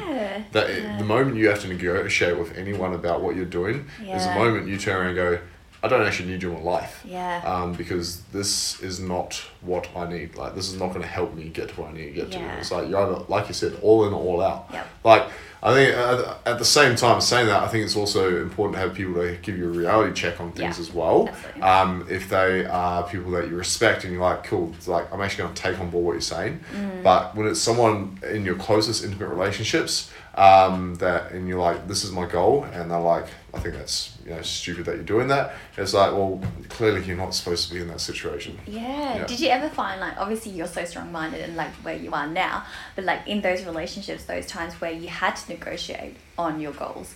[0.51, 0.97] that Yeah.
[0.97, 4.67] the moment you have to negotiate with anyone about what you're doing is the moment
[4.67, 5.39] you turn around and go
[5.83, 7.41] I don't actually need you in my life Yeah.
[7.43, 10.35] um, because this is not what I need.
[10.35, 12.27] Like this is not going to help me get to where I need to get
[12.31, 12.53] Yeah.
[12.53, 12.59] to.
[12.59, 14.69] It's like you're either, like you said, all in or all out.
[14.71, 14.87] Yep.
[15.03, 15.23] Like
[15.63, 18.79] I think uh, at the same time saying that, I think it's also important to
[18.79, 21.29] have people to give you a reality check on things Yeah, as well.
[21.61, 25.43] Um, if they are people that you respect and you're like, cool, like I'm actually
[25.43, 26.61] going to take on board what you're saying.
[26.73, 27.03] Mm.
[27.03, 32.03] But when it's someone in your closest intimate relationships um, that and you're like, this
[32.03, 35.27] is my goal, and they're like, I think that's you know stupid that you're doing
[35.29, 35.53] that.
[35.77, 38.57] It's like, well, clearly you're not supposed to be in that situation.
[38.67, 39.15] Yeah.
[39.17, 39.25] Yeah.
[39.25, 42.27] Did you ever find like obviously you're so strong minded and like where you are
[42.27, 46.73] now, but like in those relationships, those times where you had to negotiate on your
[46.73, 47.15] goals,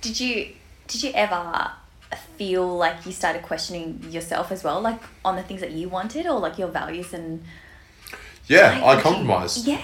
[0.00, 0.48] did you
[0.86, 1.70] did you ever
[2.36, 6.26] feel like you started questioning yourself as well, like on the things that you wanted
[6.26, 7.42] or like your values and
[8.50, 9.66] Yeah, like, I compromise.
[9.66, 9.76] Yeah.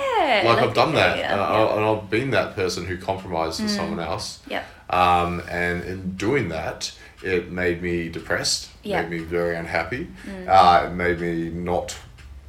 [0.44, 1.46] Like, I've done that, yeah, and, yeah.
[1.46, 4.40] I, and I've been that person who compromised for someone else.
[4.48, 4.64] Yep.
[4.90, 8.70] Um, and in doing that, it made me depressed.
[8.83, 9.02] Yeah.
[9.02, 10.09] Made me very unhappy.
[10.48, 11.96] Uh, it made me not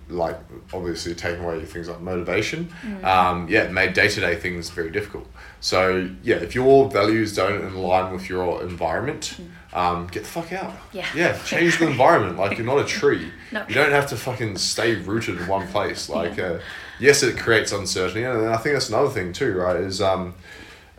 [0.10, 0.40] like
[0.74, 2.70] obviously taking away things like motivation.
[3.04, 5.28] Um, yeah, it made day to day things very difficult.
[5.60, 9.36] So yeah, if your values don't align with your environment,
[9.74, 10.74] um, get the fuck out.
[10.94, 11.06] Yeah.
[11.16, 12.38] Yeah, change the environment.
[12.38, 13.32] Like you're not a tree.
[13.50, 13.64] No.
[13.70, 16.10] You don't have to fucking stay rooted in one place.
[16.10, 16.60] Like, uh,
[17.00, 19.78] yes, it creates uncertainty, and I think that's another thing too, right?
[19.78, 20.36] Is um,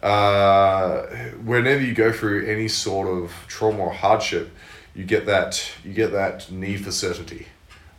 [0.02, 1.02] uh,
[1.44, 4.50] whenever you go through any sort of trauma or hardship,
[4.94, 7.48] you get that you get that need for certainty,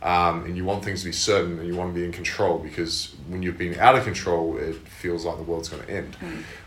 [0.02, 2.58] um, and you want things to be certain, and you want to be in control
[2.58, 6.16] because when you've been out of control, it feels like the world's going to end.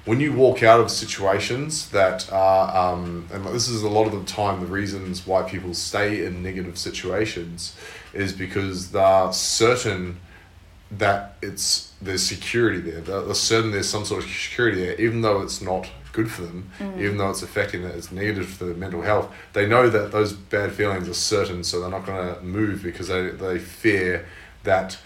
[0.06, 4.12] When you walk out of situations that are, um, and this is a lot of
[4.12, 7.76] the time the reasons why people stay in negative situations,
[8.13, 10.19] is because they're certain
[10.91, 13.02] that it's there's security there.
[13.02, 16.69] They're certain there's some sort of security there, even though it's not good for them,
[16.97, 19.30] even though it's affecting that it's negative for their mental health.
[19.52, 23.10] They know that those bad feelings are certain, so they're not going to move because
[23.10, 24.26] they, they fear
[24.63, 24.97] that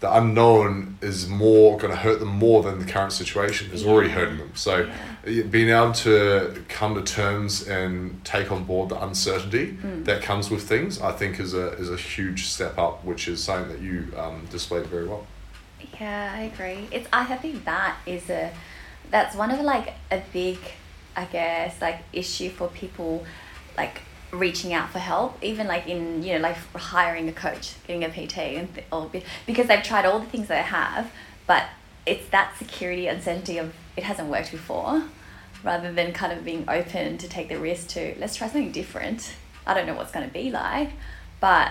[0.00, 4.08] the unknown is more going to hurt them more than the current situation is already
[4.10, 4.50] hurting them.
[4.54, 4.88] So
[5.24, 5.42] Yeah.
[5.42, 10.62] being able to come to terms and take on board the uncertainty that comes with
[10.68, 14.12] things, I think is a is a huge step up, which is something that you
[14.16, 15.24] um, displayed very well.
[16.00, 16.88] Yeah, I agree.
[16.90, 18.50] It's I think that is a
[19.12, 20.58] that's one of like a big
[21.14, 23.24] I guess like issue for people
[23.76, 24.00] like
[24.32, 28.08] reaching out for help even like in you know like hiring a coach getting a
[28.08, 31.12] pt and th- or be- because they've tried all the things they have
[31.46, 31.66] but
[32.06, 35.02] it's that security uncertainty of it hasn't worked before
[35.62, 39.34] rather than kind of being open to take the risk to let's try something different.
[39.66, 40.90] I don't know what's going to be like
[41.38, 41.70] but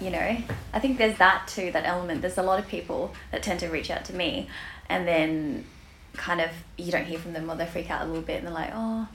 [0.00, 0.36] you know
[0.72, 2.22] i think there's that too that element.
[2.22, 4.48] There's a lot of people that tend to reach out to me
[4.88, 5.66] and then
[6.14, 8.46] kind of you don't hear from them or they freak out a little bit and
[8.46, 9.08] they're like oh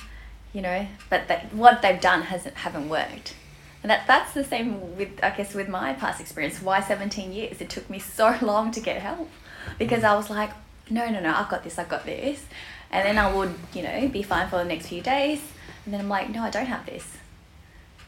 [0.53, 0.87] you know?
[1.09, 3.35] But that what they've done hasn't haven't worked.
[3.83, 6.61] And that that's the same with i guess with my past experience.
[6.61, 7.61] Why 17 years?
[7.61, 9.29] It took me so long to get help.
[9.77, 10.51] Because i was like
[10.89, 12.43] no no no i've got this i've got this.
[12.89, 15.41] And then i would you know be fine for the next few days.
[15.85, 17.05] And then i'm like no i don't have this.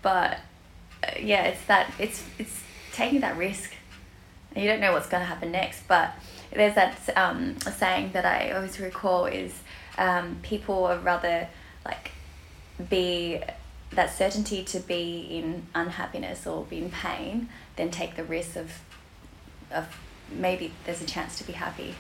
[0.02, 0.40] But
[1.04, 3.74] uh, yeah it's that it's it's taking that risk.
[4.56, 5.88] And you don't know what's going to happen next.
[5.88, 6.16] But
[6.54, 9.54] there's that um, saying that I always recall is
[9.98, 11.48] um, people would rather
[11.86, 12.12] like
[12.90, 13.42] be
[13.92, 18.72] that certainty to be in unhappiness or be in pain than take the risk of
[19.72, 19.86] of
[20.32, 21.96] maybe there's a chance to be happy.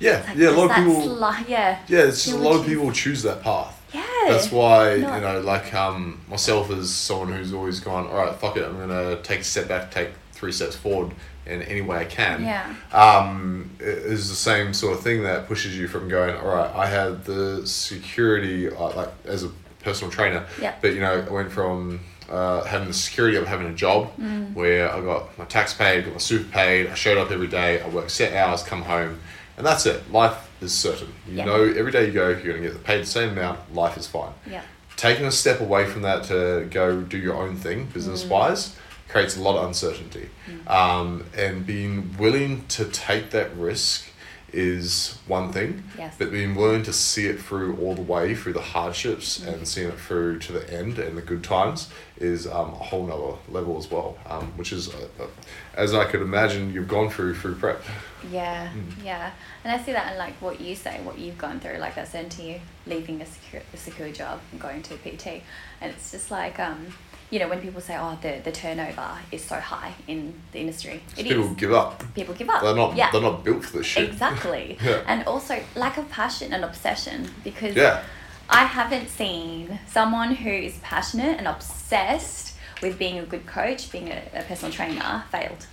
[0.00, 0.50] Yeah, like, yeah.
[0.50, 1.16] A lot of people.
[1.16, 1.80] sli- yeah.
[1.88, 3.74] Yeah, it's just a lot of people choose that path.
[3.92, 4.04] Yeah.
[4.28, 5.14] That's why No.
[5.14, 8.78] you know, like um, myself as someone who's always gone, all right, fuck it, I'm
[8.78, 11.14] gonna take a step back, take three steps forward
[11.48, 12.42] in any way I can.
[12.44, 12.74] Yeah.
[12.92, 16.86] Um, is the same sort of thing that pushes you from going, all right, I
[16.86, 19.50] had the security, uh, like as a
[19.82, 20.74] personal trainer, Yeah.
[20.80, 24.52] but you know, I went from uh, having the security of having a job Mm.
[24.54, 27.80] where I got my tax paid, got my super paid, I showed up every day,
[27.80, 29.18] I worked set hours, come home,
[29.56, 30.12] and that's it.
[30.12, 31.08] Life is certain.
[31.26, 31.44] You Yeah.
[31.46, 34.06] know, every day you go, you're going to get paid the same amount, life is
[34.06, 34.32] fine.
[34.46, 34.60] Yeah.
[34.96, 38.74] Taking a step away from that to go do your own thing, business wise,
[39.08, 40.28] creates a lot of uncertainty.
[40.66, 44.04] Um, and being willing to take that risk
[44.50, 46.14] is one thing, Yes.
[46.18, 49.88] but being willing to see it through all the way, through the hardships, and seeing
[49.88, 53.76] it through to the end and the good times is um, a whole nother level
[53.76, 55.26] as well, um, which is, uh, uh,
[55.74, 57.82] as I could imagine, you've gone through through prep.
[58.30, 59.04] Yeah, Mm.
[59.04, 59.30] yeah,
[59.64, 62.08] and I see that in like what you say, what you've gone through, like that
[62.08, 65.42] said to you, leaving a secure, a secure job and going to PT,
[65.82, 66.86] and it's just like, um,
[67.30, 71.02] you know, when people say, oh, the, the turnover is so high in the industry,
[71.16, 71.32] it is.
[71.32, 72.02] People give up.
[72.14, 72.62] People give up.
[72.62, 72.96] They're not.
[72.96, 73.10] Yeah.
[73.10, 74.08] They're not built for this shit.
[74.08, 74.78] Exactly.
[74.88, 75.02] Yeah.
[75.06, 78.02] And also lack of passion and obsession because Yeah.
[78.48, 84.08] I haven't seen someone who is passionate and obsessed with being a good coach, being
[84.08, 85.66] a, a personal trainer, failed.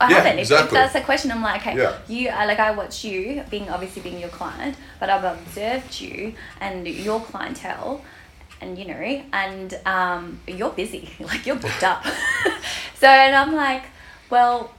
[0.00, 0.32] I Yeah, haven't.
[0.38, 0.78] If- If, exactly.
[0.78, 1.98] that's a question, I'm like, okay, Yeah.
[2.08, 6.34] you are like I watch you being obviously being your client, but I've observed you
[6.60, 8.00] and your clientele,
[8.60, 12.04] and you know, and um, you're busy, like you're booked up.
[12.94, 13.84] so and I'm like,
[14.30, 14.72] well,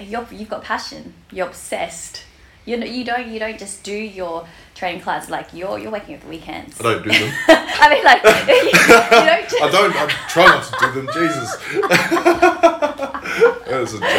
[0.00, 1.14] you're you've got passion.
[1.30, 2.24] You're obsessed.
[2.66, 6.14] You know, you don't you don't just do your training class like you're you're working
[6.14, 6.80] at the weekends.
[6.80, 7.34] I don't do them.
[7.48, 9.48] I mean, like you, you don't.
[9.48, 9.94] Just, I don't.
[9.94, 11.08] I try not to do them.
[11.12, 11.56] Jesus.
[13.68, 14.10] that was a joke.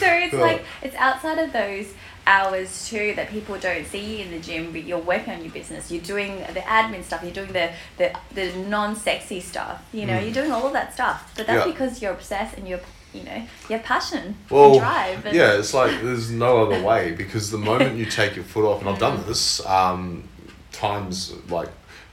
[0.00, 1.94] so it's like it's outside of those
[2.26, 5.52] hours too that people don't see you in the gym but you're working on your
[5.52, 10.14] business you're doing the admin stuff you're doing the the, the non-sexy stuff you know
[10.14, 10.24] Mm.
[10.24, 11.72] you're doing all of that stuff but that's Yeah.
[11.72, 12.80] because you're obsessed and you're
[13.12, 13.36] you know
[13.68, 17.50] you have passion Well, and drive and yeah, it's like there's no other way because
[17.50, 20.28] the moment you take your foot off, and I've done this um,
[20.72, 21.68] times like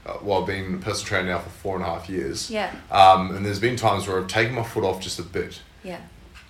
[0.06, 2.50] uh, while well, being a personal trainer now for four and a half years.
[2.50, 5.60] yeah Um, and there's been times where I've taken my foot off just a bit.
[5.84, 6.00] yeah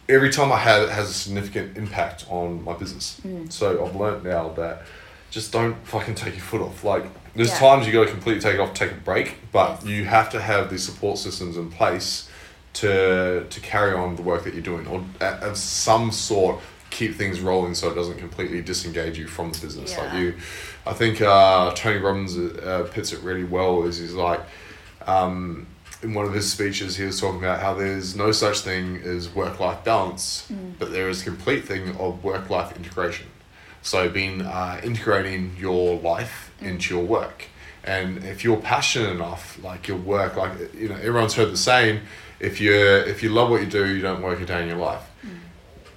[0.10, 3.22] Every time I have, it has a significant impact on my business.
[3.26, 3.52] Mm.
[3.52, 4.84] So I've learned now that
[5.32, 6.84] just don't fucking take your foot off.
[6.84, 7.60] Like there's Yeah.
[7.60, 9.86] times you got to completely take it off, take a break, but Yes.
[9.86, 12.28] you have to have these support systems in place
[12.74, 17.40] to to carry on the work that you're doing, or of some sort keep things
[17.40, 19.98] rolling so it doesn't completely disengage you from the business.
[19.98, 20.36] Like you,
[20.86, 23.84] I think uh, Tony Robbins uh, puts it really well.
[23.84, 24.42] Is he's like.
[25.08, 25.68] Um,
[26.04, 29.34] in one of his speeches, he was talking about how there's no such thing as
[29.34, 30.74] work life balance, mm.
[30.78, 33.28] but there is a complete thing of work life integration.
[33.82, 36.68] So, being uh, integrating your life mm.
[36.68, 37.46] into your work.
[37.86, 42.02] And if you're passionate enough, like your work, like you know, everyone's heard the saying,
[42.40, 44.78] if you if you love what you do, you don't work a day in your
[44.78, 45.04] life.
[45.26, 45.38] Mm.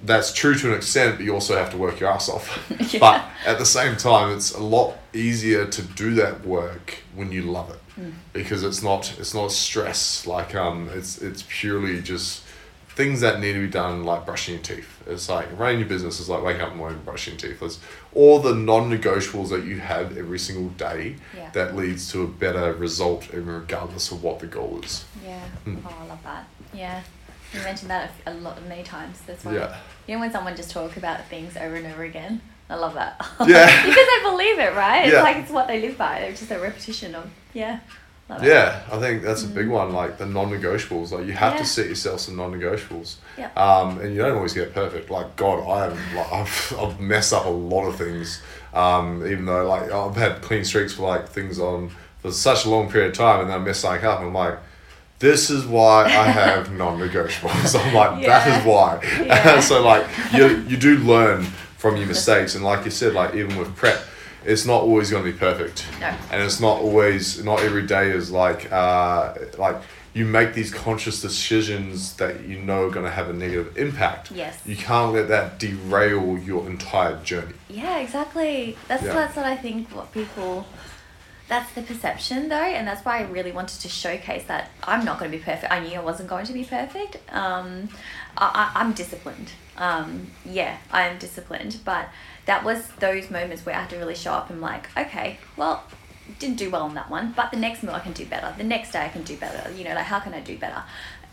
[0.03, 2.47] That's true to an extent, but you also have to work your ass off.
[2.93, 2.99] Yeah.
[2.99, 7.41] But at the same time, it's a lot easier to do that work when you
[7.43, 10.25] love it, because it's not it's not stress.
[10.27, 12.43] Like um, it's it's purely just
[12.89, 15.03] things that need to be done, like brushing your teeth.
[15.05, 17.61] It's like running your business is like waking up in the morning, brushing your teeth.
[17.61, 17.79] It's
[18.15, 21.49] all the non-negotiables that you have every single day Yeah.
[21.51, 25.05] that leads to a better result, regardless of what the goal is.
[25.23, 25.43] Yeah.
[25.65, 25.81] Mm.
[25.85, 26.47] Oh, I love that.
[26.73, 27.01] Yeah.
[27.53, 29.21] You mentioned that a, a lot, many times.
[29.25, 29.55] That's why.
[29.55, 29.77] Yeah.
[30.07, 32.41] You know when someone just talk about things over and over again?
[32.69, 33.15] I love that.
[33.47, 33.85] Yeah.
[33.85, 35.05] because they believe it, right?
[35.05, 35.21] It's Yeah.
[35.23, 36.19] like it's what they live by.
[36.19, 37.79] It's just a repetition of, yeah.
[38.29, 38.47] Love it.
[38.47, 39.93] Yeah, I think that's a big one.
[39.93, 41.55] Like the non-negotiables, like you have Mm.
[41.55, 41.61] Yeah.
[41.61, 43.15] to set yourself some non-negotiables.
[43.37, 43.49] Yeah.
[43.55, 45.09] Um, and you don't always get perfect.
[45.09, 48.41] Like God, I have like I've, I've messed up a lot of things.
[48.73, 52.69] Um, even though like I've had clean streaks for like things on for such a
[52.69, 54.59] long period of time, and then I mess something up, and I'm like,
[55.19, 56.07] this is why I
[56.41, 57.79] have non-negotiables.
[57.79, 58.59] I'm like, that Yeah.
[58.59, 58.99] is why.
[59.25, 59.59] Yeah.
[59.69, 61.43] so like you you do learn
[61.77, 63.99] from your mistakes, and like you said, like even with prep.
[64.45, 66.07] It's not always going to be perfect No.
[66.31, 69.75] and it's not always not every day is like uh, like
[70.13, 74.31] you make these conscious decisions that you know are going to have a negative impact
[74.31, 74.57] Yes.
[74.65, 78.77] you can't let that derail your entire journey Yeah, exactly.
[78.87, 79.13] That's Yeah.
[79.19, 79.89] that's what I think.
[79.93, 80.65] What people
[81.47, 85.19] that's the perception though, and that's why I really wanted to showcase that I'm not
[85.19, 85.71] going to be perfect.
[85.71, 87.17] I knew I wasn't going to be perfect.
[87.31, 87.89] Um,
[88.37, 89.51] I, I'm disciplined.
[89.77, 92.09] Um, yeah, I am disciplined, but
[92.45, 95.83] that was those moments where I had to really show up and like, okay, well,
[96.39, 98.53] didn't do well on that one, but the next meal I can do better.
[98.57, 99.71] The next day I can do better.
[99.71, 100.83] You know, like how can I do better?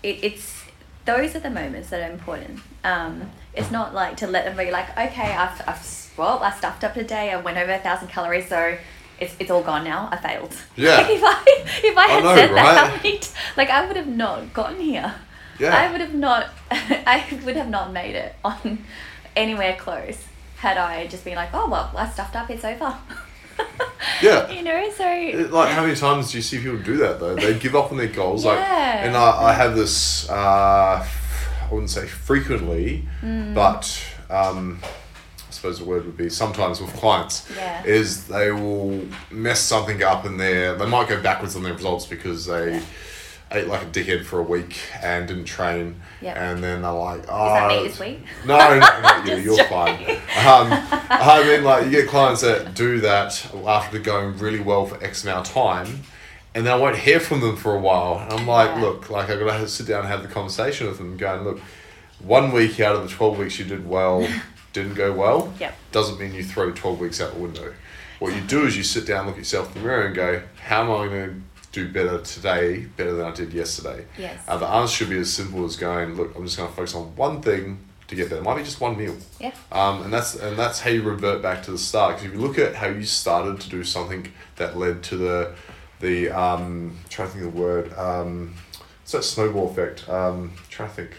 [0.03, 0.65] It, it's
[1.05, 2.61] those are the moments that are important.
[2.83, 6.85] Um, it's not like to let them be like, okay, I've, I've well, I stuffed
[6.85, 7.33] up today.
[7.33, 8.79] I went over a thousand calories, so
[9.21, 10.09] it's, it's all gone now.
[10.11, 10.55] I failed.
[10.77, 10.97] Yeah.
[10.99, 11.45] Like if I
[11.85, 12.77] if I I had know, said that, right?
[12.91, 15.15] how many t- like I would have not gotten here.
[15.59, 15.75] Yeah.
[15.77, 16.51] I would have not.
[16.71, 18.85] I would have not made it on
[19.37, 20.23] anywhere close
[20.57, 22.51] had I just been like, oh well, I stuffed up.
[22.51, 22.97] It's over.
[24.23, 24.51] Yeah.
[24.53, 27.35] You know, so It- Like how many times do you see people do that though?
[27.37, 28.45] They give up on their goals.
[28.45, 29.05] Like, Yeah.
[29.07, 30.29] and I, I have this.
[30.29, 33.55] Uh, I wouldn't say frequently, Mm.
[33.55, 33.85] but
[34.31, 34.87] um, I
[35.55, 37.51] suppose the word would be sometimes with clients.
[37.57, 37.85] Yeah.
[37.85, 40.75] Is they will mess something up in their.
[40.77, 42.75] They might go backwards on their results because they.
[42.75, 42.83] Yeah.
[43.53, 46.33] Ate like a dickhead for a week and didn't train, Yeah.
[46.51, 48.25] and then they're like, "Oh, is that me this week?
[48.47, 49.99] no, no, not you you're fine.
[50.01, 50.17] joking.
[50.17, 50.69] Um,
[51.11, 55.23] I mean, like you get clients that do that after going really well for X
[55.23, 56.01] amount of time,
[56.55, 58.19] and then I won't hear from them for a while.
[58.19, 58.81] And I'm like, Yeah.
[58.81, 61.61] look, like I've gotta to sit down and have the conversation with them, going, look,
[62.21, 64.27] one week out of the twelve weeks you did well,
[64.75, 65.55] didn't go well.
[65.59, 65.75] Yep.
[65.93, 67.73] Doesn't mean you throw twelve weeks out the window.
[68.19, 70.43] What you do is you sit down, look at yourself in the mirror, and go,
[70.63, 74.05] how am I going to do better today, better than I did yesterday?
[74.17, 74.41] Yes.
[74.47, 76.95] Uh, the answer should be as simple as going, look, I'm just going to focus
[76.95, 78.41] on one thing to get better.
[78.41, 79.17] It might be just one meal.
[79.41, 79.53] Yeah.
[79.73, 82.17] Um, and that's and that's how you revert back to the start.
[82.17, 85.55] Because if you look at how you started to do something that led to the
[86.01, 87.93] the um, trying to think of the word.
[87.95, 88.55] Um,
[89.03, 90.09] it's that snowball effect.
[90.09, 91.11] Um, trying to think.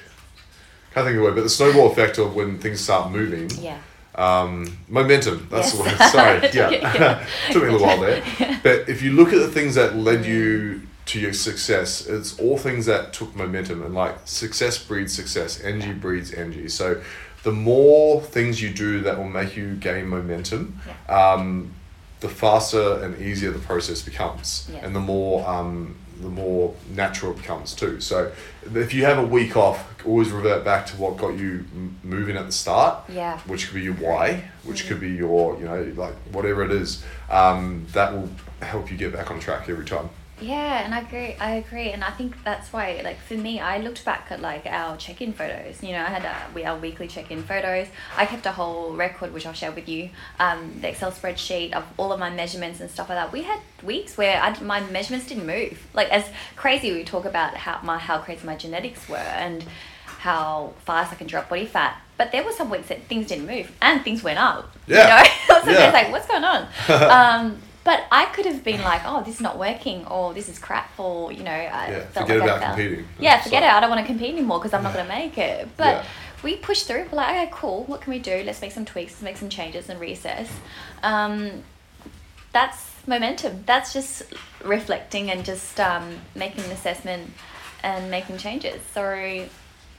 [0.96, 3.50] Can't think of the word, but the snowball effect of when things start moving.
[3.62, 3.78] Yeah.
[4.16, 5.46] Um, momentum.
[5.52, 6.00] That's the Yes.
[6.00, 6.10] word.
[6.10, 6.50] Sorry.
[6.54, 6.94] Yeah, Yeah.
[6.96, 7.26] yeah.
[7.52, 8.24] Took me a little while there.
[8.64, 12.58] But if you look at the things that led you to your success, it's all
[12.58, 13.84] things that took momentum.
[13.84, 16.70] And like success breeds success, energy breeds energy.
[16.70, 17.02] So
[17.44, 20.80] the more things you do that will make you gain momentum,
[21.10, 21.74] um,
[22.22, 24.70] the faster and easier the process becomes.
[24.72, 24.80] Yeah.
[24.86, 28.00] And the more um, the more natural it becomes too.
[28.00, 28.32] So
[28.74, 32.38] if you have a week off, always revert back to what got you m- moving
[32.38, 33.38] at the start Yeah.
[33.48, 37.04] which could be your why, which could be your, you know, like whatever it is,
[37.30, 38.30] um, that will
[38.62, 40.10] help you get back on track every time.
[40.42, 41.34] Yeah, and I agree.
[41.40, 44.66] I agree, and I think that's why, like for me, I looked back at like
[44.66, 45.82] our check-in photos.
[45.82, 47.88] You know, I had uh we our weekly check-in photos.
[48.18, 51.86] I kept a whole record, which I'll share with you, um, the Excel spreadsheet of
[51.98, 53.32] all of my measurements and stuff like that.
[53.32, 55.88] We had weeks where I, my measurements didn't move.
[55.94, 56.26] Like as
[56.58, 59.64] crazy, we talk about how my how crazy my genetics were and
[60.06, 62.02] how fast I can drop body fat.
[62.18, 64.70] But there were some weeks that things didn't move and things went up.
[64.86, 65.24] Yeah.
[65.24, 65.86] You know, so Yeah.
[65.86, 66.68] it's like, what's going on?
[66.90, 70.58] um, but I could have been like, oh, this is not working, or this is
[70.60, 73.08] crap, or you know, I Yeah, felt forget like about competing.
[73.20, 73.76] Yeah, forget like- it.
[73.76, 75.70] I don't want to compete anymore because I'm not going to make it.
[75.78, 76.06] But Yeah.
[76.44, 77.06] we pushed through.
[77.12, 77.84] We're like, okay, cool.
[77.84, 78.42] What can we do?
[78.44, 79.12] Let's make some tweaks.
[79.14, 80.48] Let's make some changes and reassess.
[81.04, 81.64] Um,
[82.52, 83.64] that's momentum.
[83.68, 84.24] That's just
[84.64, 87.32] reflecting and just um, making an assessment
[87.84, 88.82] and making changes.
[88.96, 89.48] So you,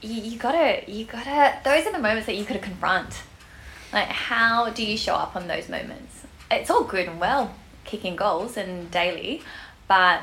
[0.01, 1.57] you gotta, you gotta.
[1.63, 3.21] Those are the moments that you gotta confront.
[3.93, 6.23] Like, how do you show up on those moments?
[6.51, 7.53] It's all good and well
[7.87, 9.41] kicking goals and daily,
[9.87, 10.21] but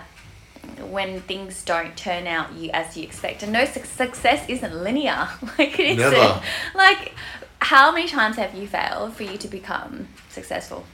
[0.78, 5.28] when things don't turn out you as you expect, and no suc success isn't linear.
[5.58, 6.10] Like it isn't.
[6.10, 6.42] Never.
[6.74, 7.12] Like,
[7.60, 10.84] how many times have you failed for you to become successful?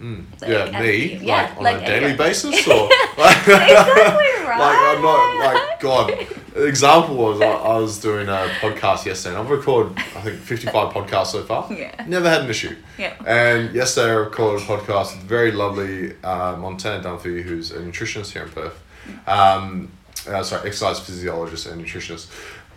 [0.00, 0.24] Mm.
[0.40, 4.58] Like, yeah, me, yeah, like on like, a daily basis, or like, Exactly right.
[4.58, 6.10] like I'm not like God.
[6.56, 10.40] An example was I, I was doing a podcast yesterday, and I've recorded I think
[10.40, 11.72] fifty five podcasts so far.
[11.72, 12.04] Yeah.
[12.08, 12.74] Never had an issue.
[12.98, 13.14] Yeah.
[13.24, 18.32] And yesterday I recorded a podcast with very lovely uh, Montana Dunphy, who's a nutritionist
[18.32, 18.82] here in Perth.
[19.28, 19.90] Um,
[20.28, 22.30] uh, sorry, exercise physiologist and nutritionist.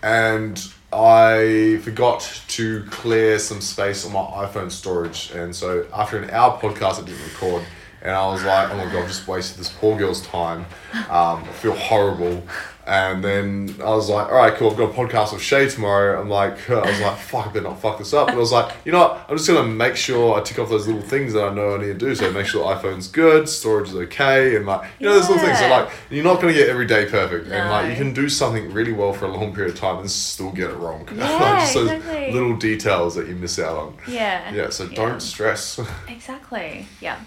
[0.03, 5.31] And I forgot to clear some space on my iPhone storage.
[5.31, 7.63] And so after an hour podcast, I didn't record.
[8.01, 10.65] And I was like, oh my God, I've just wasted this poor girl's time.
[10.93, 12.43] Um, I feel horrible.
[12.87, 14.71] And then I was like, all right, cool.
[14.71, 16.21] I've got a podcast with Shay tomorrow.
[16.21, 18.29] I'm like, I was like, fuck, I better not fuck this up.
[18.29, 19.25] And I was like, you know what?
[19.27, 21.75] I'm just going to make sure I tick off those little things that I know
[21.75, 22.15] I need to do.
[22.15, 24.55] So make sure the iPhone's good, storage is okay.
[24.55, 25.59] And like, you know, those little things.
[25.59, 27.49] So like, you're not going to get every day perfect.
[27.49, 30.09] And like, you can do something really well for a long period of time and
[30.09, 31.07] still get it wrong.
[31.17, 32.31] Yeah, like, just those exactly.
[32.31, 33.97] little details that you miss out on.
[34.07, 34.53] Yeah.
[34.53, 35.79] Yeah, so don't stress.
[36.07, 36.87] Exactly.
[37.01, 37.19] Yeah.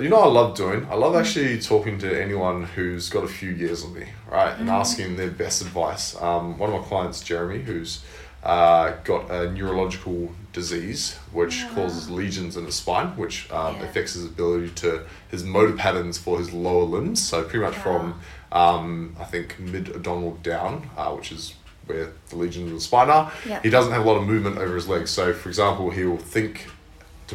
[0.00, 0.86] You know what I love doing?
[0.90, 4.58] I love actually talking to anyone who's got a few years on me, right?
[4.58, 6.20] And asking their best advice.
[6.20, 8.02] Um, one of my clients, Jeremy, who's
[8.42, 11.70] uh, got a neurological disease which Yeah.
[11.74, 13.84] causes lesions in his spine, which um, Yeah.
[13.84, 17.22] affects his ability to his motor patterns for his lower limbs.
[17.26, 17.82] So pretty much Yeah.
[17.82, 18.20] from
[18.52, 21.54] um, I think mid abdominal down, uh, which is
[21.86, 23.32] where the lesions of the spine are.
[23.62, 25.10] He doesn't have a lot of movement over his legs.
[25.10, 26.66] So for example, he will think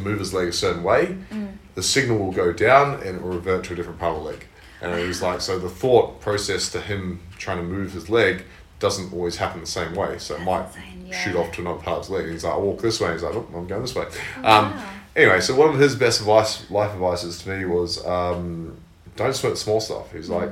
[0.04, 1.54] to move his leg a certain way, Mm.
[1.76, 4.30] the signal will go down and it will revert to a different part of the
[4.30, 4.46] leg.
[4.82, 8.44] And was like, so the thought process to him trying to move his leg
[8.80, 10.18] doesn't always happen the same way.
[10.20, 12.24] So it might insane, shoot off to another part of his leg.
[12.24, 13.12] And he's like, I walk this way.
[13.12, 14.06] He's like, oh, I'm going this way.
[14.44, 14.74] Oh, um.
[15.16, 18.78] Anyway, so one of his best advice, life advices to me was um,
[19.18, 20.14] don't sweat the small stuff.
[20.14, 20.52] He's like,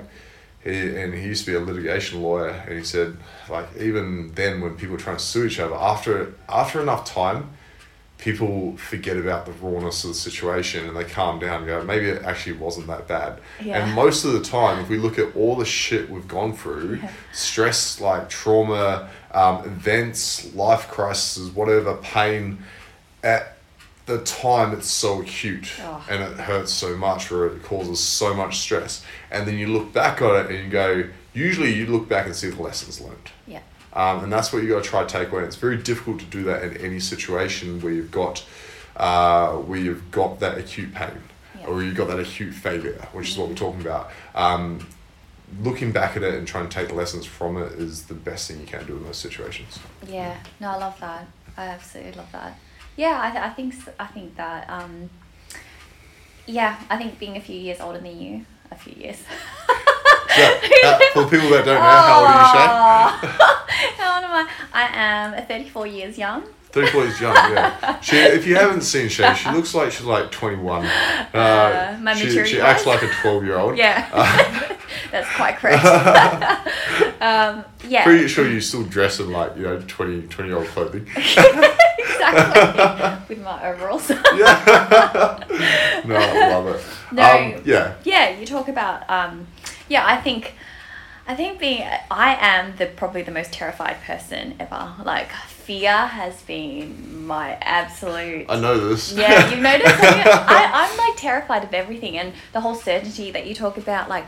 [0.62, 3.16] he, and he used to be a litigation lawyer, and he said,
[3.50, 7.52] like, even then when people are trying to sue each other, after after enough time,
[8.18, 12.08] people forget about the rawness of the situation and they calm down and go, maybe
[12.08, 13.40] it actually wasn't that bad.
[13.64, 13.84] Yeah.
[13.86, 17.00] And most of the time, if we look at all the shit we've gone through,
[17.02, 17.12] Yeah.
[17.32, 22.58] stress like trauma, um, events, life crises, whatever, pain,
[23.24, 23.58] at
[24.08, 26.04] the time it's so acute Oh.
[26.10, 29.04] and it hurts so much or it causes so much stress.
[29.30, 31.04] And then you look back on it and you go,
[31.34, 33.30] usually you look back and see the lessons learned.
[33.46, 33.60] Yeah.
[33.98, 35.40] Um, and that's what you got to try to take away.
[35.40, 38.46] And it's very difficult to do that in any situation where you've got
[38.96, 41.22] uh, where you've got that acute pain
[41.60, 41.68] Yeah.
[41.68, 44.12] or you've got that acute failure, which is what we're talking about.
[44.36, 44.88] Um,
[45.62, 48.48] looking back at it and trying to take the lessons from it is the best
[48.50, 49.80] thing you can do in those situations.
[50.08, 51.26] Yeah, no, I love that.
[51.58, 52.60] I absolutely love that.
[52.98, 54.70] Yeah, I, th- I think I think that.
[54.70, 55.10] Um,
[56.46, 59.18] yeah, I think being a few years older than you, a few years.
[60.36, 60.44] So,
[60.84, 62.68] uh, for people that don't know, how old are you, Shay?
[63.98, 64.48] How old am I?
[64.74, 66.44] I am 34 years young.
[66.72, 68.00] 34 years young, yeah.
[68.02, 70.86] She, if you haven't seen Shay, she looks like she's like 21.
[70.86, 70.90] Uh,
[71.34, 73.78] Uh, my she, she acts like a 12 year old.
[73.78, 74.06] Yeah,
[75.12, 75.84] that's quite correct.
[77.22, 80.68] um, yeah, Pretty sure you still dress in like, you know, 20, 20 year old
[80.68, 81.08] clothing.
[81.16, 81.62] exactly.
[83.36, 84.10] With my overalls.
[84.10, 85.40] yeah.
[86.06, 86.84] no, I love it.
[87.12, 87.24] No.
[87.24, 87.94] Um, yeah.
[88.04, 89.10] yeah, you talk about.
[89.10, 89.48] Um,
[89.88, 90.54] yeah, I think.
[91.30, 94.96] I think being I am the probably the most terrified person ever.
[95.04, 99.12] Like fear has been my absolute I know this.
[99.12, 99.94] Yeah, you've noticed.
[100.00, 104.24] I, I'm like terrified of everything, and the whole certainty that you talk about, like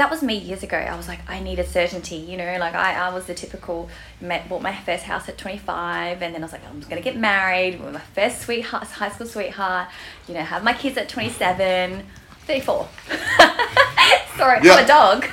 [0.00, 0.78] that was me years ago.
[0.78, 4.48] I was like, I needed certainty, you know, like I, I was the typical, met,
[4.48, 7.18] bought my first house at 25, and then I was like, I'm going to get
[7.18, 9.88] married with my first sweetheart, high school sweetheart,
[10.26, 12.06] you know, have my kids at 27,
[12.50, 12.88] 34.
[14.36, 14.72] Sorry, Yeah.
[14.74, 15.24] I'm a dog.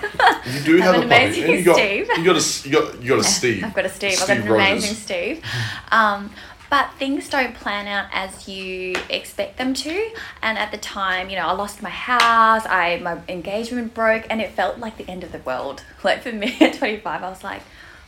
[0.54, 1.16] You do have, an a puppy.
[1.16, 2.08] amazing and you got, Steve.
[2.16, 3.64] You got a, you got, you got a Steve.
[3.64, 4.20] I've got a Steve.
[4.22, 4.68] I've got an Rogers.
[4.84, 5.44] amazing Steve.
[5.92, 6.30] Um,
[6.70, 10.10] but things don't plan out as you expect them to.
[10.44, 12.66] And at the time, you know, I lost my house.
[12.68, 15.84] I my engagement broke, and it felt like the end of the world.
[16.04, 17.62] Like for me at twenty five, I was like,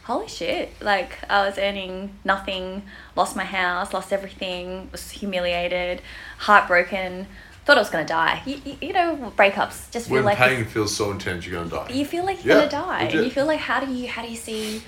[0.03, 0.73] holy shit!
[0.81, 2.83] Like I was earning nothing,
[3.15, 6.01] lost my house, lost everything, was humiliated,
[6.39, 7.27] heartbroken.
[7.65, 8.41] Thought I was gonna die.
[8.45, 11.69] You, you, you know, breakups just feel when like pain feels so intense, you're going
[11.69, 11.89] to die.
[11.93, 13.01] you feel like you're Yeah, gonna die.
[13.03, 14.81] and you feel like how do you how do you see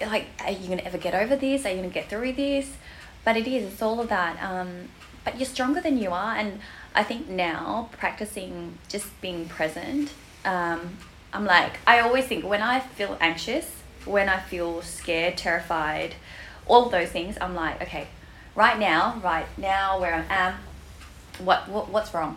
[0.00, 1.64] like are you gonna ever get over this?
[1.64, 2.70] Are you gonna get through this?
[3.24, 4.88] But it is it's all of that um,
[5.24, 6.34] but you're stronger than you are.
[6.36, 6.60] And
[6.94, 10.10] i think now practicing just being present
[10.46, 10.96] um,
[11.34, 13.70] i'm like i always think when i feel anxious
[14.06, 16.14] when i feel scared terrified
[16.66, 18.08] all of those things i'm like okay
[18.56, 20.54] right now right now where i am
[21.40, 22.36] what, what what's wrong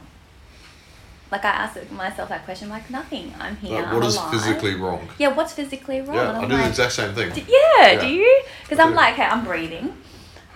[1.32, 3.34] like I ask myself that question, like nothing.
[3.40, 3.78] I'm here.
[3.78, 4.32] Like, I'm what is alive.
[4.32, 5.08] physically wrong?
[5.18, 6.18] Yeah, what's physically wrong?
[6.18, 7.32] Yeah, I I'm do the exact same thing.
[7.34, 8.02] "D- yeah, Yeah.
[8.02, 8.44] do you?
[8.64, 8.96] Because I'm do.
[8.98, 9.96] like, okay, I'm breathing.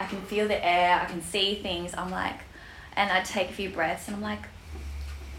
[0.02, 1.00] I can feel the air.
[1.02, 1.93] I can see things.
[1.98, 2.39] I'm like,
[2.98, 4.41] and I take a few breaths, and I'm like,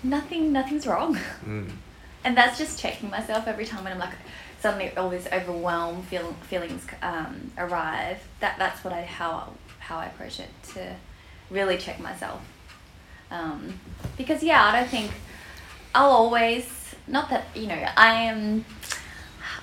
[0.03, 1.19] nothing, nothing's wrong.
[1.47, 1.71] Mm.
[2.25, 4.15] And that's just checking myself every time when I'm like,
[4.61, 8.19] suddenly all these overwhelmed feel, feelings um, arrive.
[8.41, 10.97] That that's what I how how I approach it to
[11.51, 12.41] really check myself.
[13.31, 13.81] Um,
[14.17, 15.11] because yeah, I don't think
[15.95, 18.65] I'll always not that you know I am.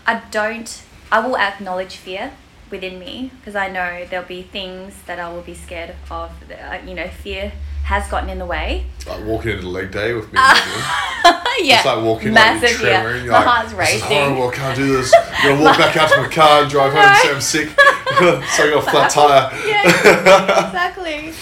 [0.05, 0.83] I don't.
[1.11, 2.33] I will acknowledge fear
[2.71, 6.31] within me because I know there'll be things that I will be scared of.
[6.47, 7.51] that, uh, You know, fear
[7.85, 8.85] has gotten in the way.
[9.07, 10.39] Like walking into leg day with me.
[10.39, 10.45] you.
[11.67, 13.23] yeah, It's like walking massive like trembling.
[13.25, 14.17] You're My like, heart's This is racing.
[14.35, 14.47] horrible.
[14.49, 15.13] I can't do this.
[15.15, 17.69] I'm gonna walk back out to my car and drive home and say I'm sick.
[18.19, 19.67] so I got a flat tire.
[19.67, 21.33] yeah, exactly.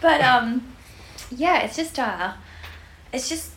[0.00, 0.67] But um,
[1.30, 2.32] yeah, it's just uh,
[3.12, 3.52] it's just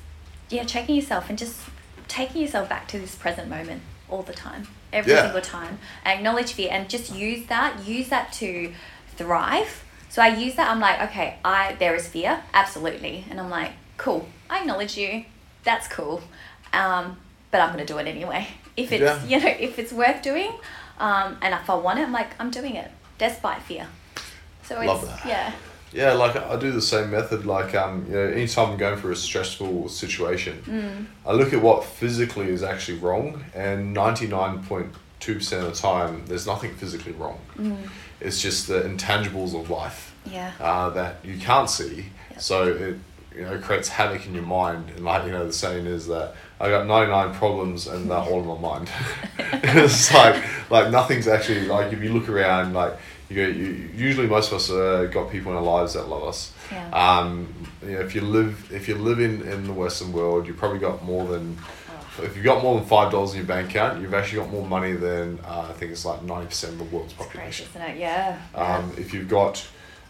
[0.49, 1.59] yeah, checking yourself and just
[2.07, 5.23] taking yourself back to this present moment all the time, every Yeah.
[5.23, 5.79] single time.
[6.05, 7.85] Acknowledge fear and just use that.
[7.87, 8.73] Use that to
[9.15, 9.83] thrive.
[10.09, 10.69] So I use that.
[10.69, 14.27] I'm like, okay, I there is fear, absolutely, and I'm like, cool.
[14.49, 15.25] I acknowledge you.
[15.63, 16.21] That's cool.
[16.73, 17.17] Um,
[17.51, 18.47] but I'm gonna do it anyway.
[18.77, 19.23] If it's Yeah.
[19.25, 20.51] you know if it's worth doing,
[20.97, 22.89] um, and if I want it, I'm like, I'm doing it.
[23.17, 23.85] despite fear.
[24.63, 25.25] So it's Love that.
[25.27, 25.51] yeah.
[25.93, 27.45] Yeah, like I do the same method.
[27.45, 31.05] Like um, you know, anytime I'm going through a stressful situation, Mm.
[31.25, 34.87] I look at what physically is actually wrong, and ninety nine point
[35.19, 37.39] two percent of the time, there's nothing physically wrong.
[37.57, 37.89] Mm.
[38.21, 40.51] It's just the intangibles of life Yeah.
[40.59, 42.05] uh, that you can't see.
[42.31, 42.41] Yep.
[42.41, 42.95] So it
[43.35, 46.35] you know creates havoc in your mind, and like you know the saying is that
[46.61, 48.89] I got ninety nine problems and they're all in my mind.
[49.39, 52.97] it's like like nothing's actually like if you look around like.
[53.31, 56.53] You, you usually most of us uh, got people in our lives that love us.
[56.71, 56.89] Yeah.
[56.89, 60.53] Um, you know, if you live if you live in, in the Western world, you
[60.53, 61.57] probably got more than
[62.21, 64.67] if you've got more than five dollars in your bank account, you've actually got more
[64.67, 67.65] money than uh, I think it's like ninety percent of the world's population.
[67.65, 67.99] It's crazy, isn't it?
[67.99, 68.41] Yeah.
[68.53, 69.65] Um, if you've got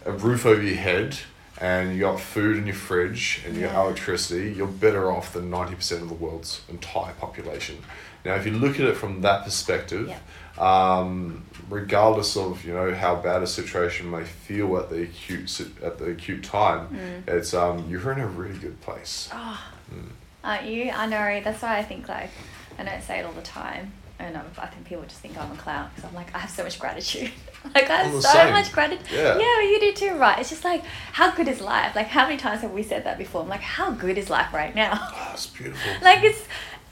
[0.05, 1.17] a roof over your head
[1.59, 5.49] and you got food in your fridge and you got electricity, you're better off than
[5.49, 7.77] ninety percent of the world's entire population.
[8.25, 10.17] Now, if you look at it from that perspective, Yeah.
[10.59, 15.97] um, regardless of you know how bad a situation may feel at the acute at
[15.97, 17.27] the acute time, Mm.
[17.33, 19.29] it's um, you're in a really good place.
[19.33, 19.59] Oh,
[19.93, 20.09] Mm.
[20.43, 20.91] aren't you?
[20.91, 21.41] I know.
[21.43, 22.29] That's why I think like
[22.77, 23.93] I don't say it all the time.
[24.19, 26.49] And I I think people just think I'm a clown because I'm like I have
[26.51, 27.31] so much gratitude.
[27.75, 28.53] like I have so same.
[28.53, 29.07] much gratitude.
[29.11, 29.35] Yeah.
[29.37, 30.37] yeah, you do too, right?
[30.39, 31.95] It's just like how good is life?
[31.95, 33.41] Like how many times have we said that before?
[33.41, 34.91] I'm like how good is life right now?
[35.01, 35.91] Oh, it's beautiful.
[36.03, 36.43] like it's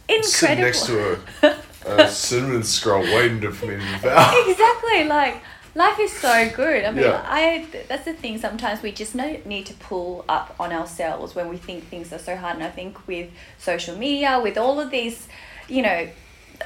[0.09, 0.63] incredible.
[0.63, 1.55] next to a,
[2.03, 4.31] a cinnamon scroll waiting to- for me to devour.
[4.49, 5.41] exactly like
[5.75, 7.23] life is so good i mean Yeah.
[7.25, 11.57] i that's the thing sometimes we just need to pull up on ourselves when we
[11.57, 13.29] think things are so hard and i think with
[13.59, 15.27] social media with all of these
[15.67, 16.09] you know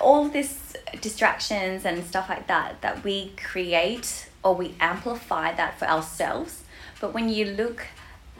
[0.02, 5.78] all of this distractions and stuff like that that we create or we amplify that
[5.78, 6.64] for ourselves
[7.02, 7.86] but when you look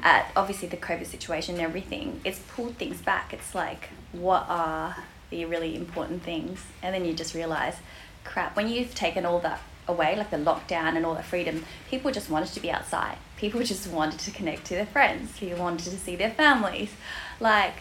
[0.04, 4.98] at obviously the covid situation and everything it's pulled things back it's like what are
[5.30, 7.78] the really important things and then you just realize
[8.24, 12.12] crap when you've taken all that away like the lockdown and all that freedom people
[12.12, 15.90] just wanted to be outside people just wanted to connect to their friends people wanted
[15.92, 16.92] to see their families
[17.40, 17.74] like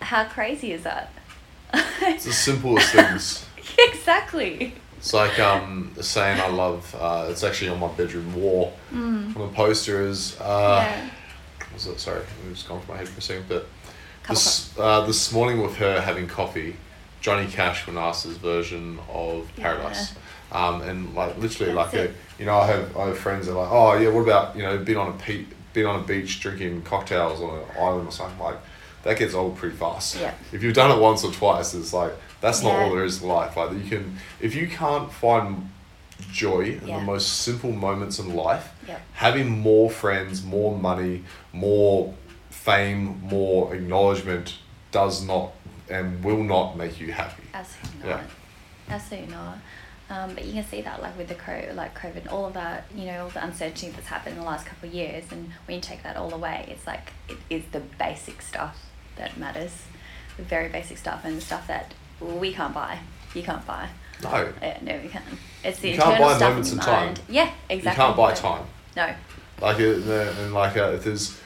[0.00, 1.12] how crazy is that
[2.00, 3.46] It's the simplest things.
[3.78, 6.94] exactly It's like um, the saying I love.
[6.98, 8.72] Uh, it's actually on my bedroom wall.
[8.92, 9.34] mm.
[9.36, 10.36] On the poster is.
[10.40, 11.10] Uh, yeah
[11.76, 12.00] Was it?
[12.00, 13.44] Sorry, it was gone from my head for a second.
[13.48, 13.66] But
[14.28, 16.76] this uh, this morning with her having coffee,
[17.20, 20.14] Johnny Cash when asked his version of Paradise.
[20.52, 23.52] Um, and like literally That's like a, you know I have I have friends that
[23.52, 26.02] are like oh yeah what about you know being on a pe- being on a
[26.04, 28.56] beach drinking cocktails on an island or something like
[29.02, 30.18] that gets old pretty fast.
[30.18, 30.32] Yeah.
[30.52, 32.84] If you've done it once or twice, it's like that's not Yeah.
[32.84, 33.54] all there is to life.
[33.54, 35.68] Like you can if you can't find
[36.32, 37.00] joy in Yeah.
[37.00, 39.00] the most simple moments in life, Yep.
[39.14, 42.14] having more friends, more money, more
[42.50, 44.56] fame, more acknowledgement
[44.92, 45.52] does not
[45.88, 47.44] and will not make you happy.
[47.54, 48.16] Absolutely Yeah.
[48.16, 48.24] not.
[48.88, 49.58] Absolutely not.
[50.08, 52.84] Um, but you can see that like with the co- like COVID, all of that,
[52.94, 55.76] you know, all the uncertainty that's happened in the last couple of years, and when
[55.76, 58.78] you take that all away, it's like it is the basic stuff
[59.16, 59.82] that matters,
[60.36, 63.00] the very basic stuff, and the stuff that we can't buy.
[63.34, 63.88] You can't buy.
[64.22, 65.24] No, Yeah, no, we can't.
[65.64, 67.14] It's the You can't buy stuff moments in in your time.
[67.28, 67.90] Yeah, exactly.
[67.90, 68.64] you can't buy time.
[68.96, 69.14] No.
[69.60, 69.82] Like uh,
[70.42, 71.38] and like uh, if there's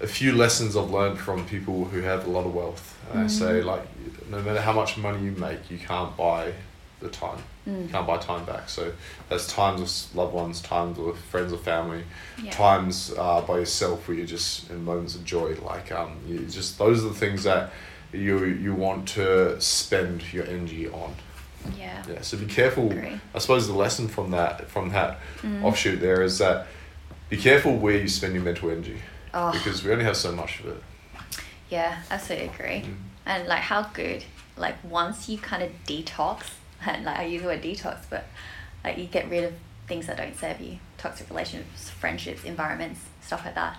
[0.00, 2.98] a few lessons I've learned from people who have a lot of wealth.
[3.14, 3.64] I say Mm.
[3.66, 3.82] like
[4.30, 6.52] no matter how much money you make, you can't buy
[7.00, 7.38] the time.
[7.66, 7.90] You Mm.
[7.92, 8.68] can't buy time back.
[8.68, 8.92] So
[9.28, 12.04] there's times with loved ones, times with friends or family,
[12.42, 12.50] Yeah.
[12.50, 15.54] times uh, by yourself where you're just in moments of joy.
[15.62, 17.70] Like um, you just those are the things that
[18.12, 21.14] you you want to spend your energy on.
[21.78, 22.02] Yeah.
[22.10, 22.20] Yeah.
[22.22, 22.90] So be careful.
[22.90, 23.18] Agree.
[23.34, 25.62] I suppose the lesson from that from that Mm.
[25.64, 26.66] offshoot there is that
[27.28, 28.98] be careful where you spend your mental energy
[29.32, 29.50] Oh.
[29.52, 30.82] because we only have so much of it.
[31.70, 32.82] Yeah, absolutely agree.
[32.82, 32.94] Mm.
[33.26, 34.24] And like how good,
[34.56, 36.44] like once you kind of detox,
[36.86, 38.26] and like I use the word detox, but
[38.84, 39.54] like you get rid of
[39.88, 43.76] things that don't serve you, toxic relationships, friendships, environments, stuff like that.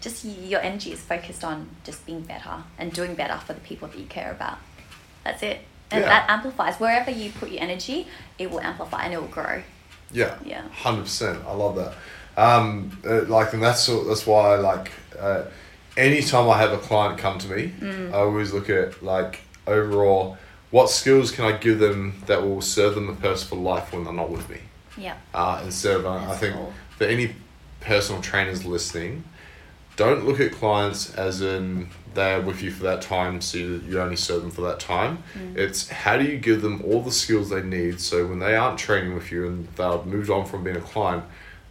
[0.00, 3.88] Just your energy is focused on just being better and doing better for the people
[3.88, 4.58] that you care about.
[5.24, 5.60] That's it.
[5.90, 6.08] And Yeah.
[6.08, 6.76] that amplifies.
[6.78, 8.06] Wherever you put your energy,
[8.38, 9.62] it will amplify and it will grow.
[10.12, 10.36] Yeah.
[10.44, 10.62] Yeah.
[10.68, 11.44] Hundred percent.
[11.46, 11.94] I love that.
[12.38, 15.42] Um, uh, like, and that's that's why like, uh,
[15.96, 18.12] anytime I have a client come to me, Mm.
[18.12, 20.38] I always look at like overall,
[20.70, 24.04] what skills can I give them that will serve them the person for life when
[24.04, 24.60] they're not with me.
[24.96, 25.16] Yeah.
[25.34, 26.72] Uh, instead of, uh, I think cool.
[26.96, 27.34] for any
[27.80, 29.24] personal trainers listening,
[29.96, 34.00] don't look at clients as in they're with you for that time, so you, you
[34.00, 35.18] only serve them for that time.
[35.34, 35.56] Mm.
[35.56, 38.78] It's how do you give them all the skills they need so when they aren't
[38.78, 41.24] training with you and they've moved on from being a client,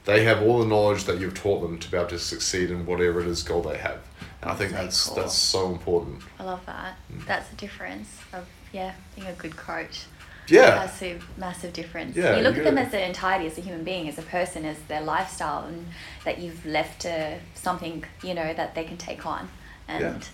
[0.07, 2.85] they have all the knowledge that you've taught them to be able to succeed in
[2.85, 3.99] whatever it is goal they have.
[4.41, 5.15] And I think That's that's cool.
[5.17, 6.23] that's so important.
[6.39, 6.95] I love that.
[7.13, 7.25] Mm.
[7.27, 10.05] That's the difference of yeah, being a good coach.
[10.49, 10.75] Yeah.
[10.75, 12.15] massive massive difference.
[12.15, 14.63] Yeah, you look at them as an entirety, as a human being, as a person,
[14.63, 15.87] as their lifestyle, and
[16.23, 19.49] that you've left to something you know that they can take on,
[19.89, 20.25] and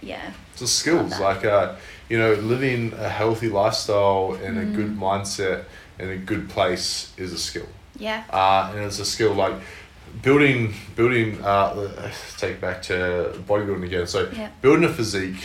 [0.00, 1.76] yeah, It's the skills, like uh,
[2.08, 4.98] you know, living a healthy lifestyle and a good Mm.
[4.98, 5.64] mindset
[5.98, 7.68] in a good place is a skill.
[8.00, 9.54] Yeah, uh, and it's a skill like
[10.22, 12.94] building building uh, take back to
[13.46, 14.48] bodybuilding again so Yeah.
[14.60, 15.44] building a physique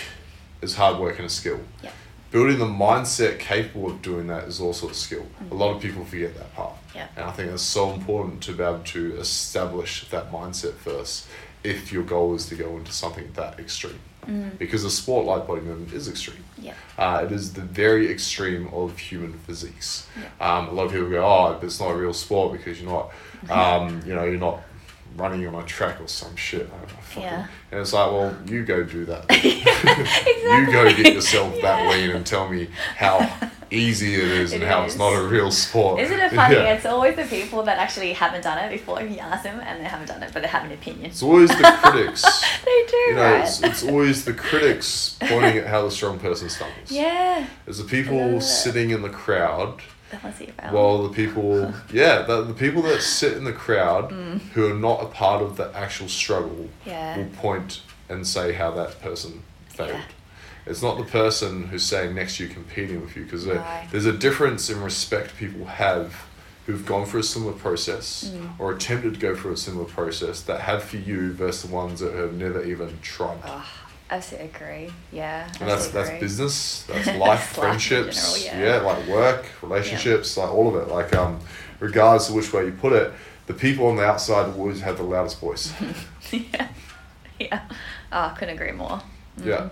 [0.61, 1.91] is hard work and a skill Yeah.
[2.31, 6.03] building the mindset capable of doing that is also a skill a lot of people
[6.05, 7.07] forget that part Yeah.
[7.15, 11.27] and i think it's so important to be able to establish that mindset first
[11.63, 14.57] if your goal is to go into something that extreme Mm.
[14.57, 18.67] because a sport like body movement is extreme yeah, uh, it is the very extreme
[18.73, 20.07] of human physiques.
[20.17, 20.57] Yeah.
[20.57, 22.89] Um, a lot of people go, "Oh, but it's not a real sport because you're
[22.89, 23.11] not,
[23.49, 24.61] um, you know, you're not
[25.15, 27.47] running on a track or some shit." I don't know, fucking- Yeah.
[27.71, 29.25] And it's like, well, you go do that.
[30.45, 31.89] You go get yourself that Yeah.
[31.89, 33.17] lean and tell me how
[33.71, 35.99] easy it is and It how it's not a real sport.
[35.99, 36.55] Isn't it funny?
[36.55, 36.73] Yeah.
[36.75, 39.85] It's always the people that actually haven't done it before you ask them, and they
[39.89, 41.05] haven't done it, but they have an opinion.
[41.07, 42.21] It's always the critics.
[42.65, 43.41] they do, You know, right?
[43.43, 46.91] it's, it's always the critics pointing at how the strong person stumbles.
[46.91, 49.81] yeah, It's the people sitting in the crowd
[50.23, 50.51] be.
[50.71, 54.11] Well, the people, yeah, the, the people that sit in the crowd
[54.53, 56.87] who are not a part of the actual struggle Mm.
[56.87, 57.17] Yeah.
[57.17, 59.89] will point and say how that person failed.
[59.91, 60.01] Yeah.
[60.67, 63.63] It's not the person who's saying next to you competing with you because No.
[63.91, 66.13] there's a difference in respect people have
[66.65, 68.59] who've gone through a similar process Mm.
[68.59, 71.99] or attempted to go through a similar process that have for you versus the ones
[71.99, 73.37] that have never even tried.
[73.45, 73.63] Oh,
[74.09, 74.89] absolutely agree.
[75.11, 76.19] Yeah, And that's that's agree.
[76.21, 78.77] business, that's That's life, life friendships, general, yeah.
[78.77, 78.81] yeah.
[78.81, 80.91] like work, relationships, like all of it.
[80.93, 81.39] Like um,
[81.79, 83.11] regardless of which way you put it,
[83.47, 85.73] the people on the outside will always have the loudest voice.
[86.31, 86.67] yeah,
[87.39, 87.61] yeah.
[88.11, 89.01] Oh, couldn't agree more.
[89.39, 89.45] Mm.
[89.45, 89.69] Yeah.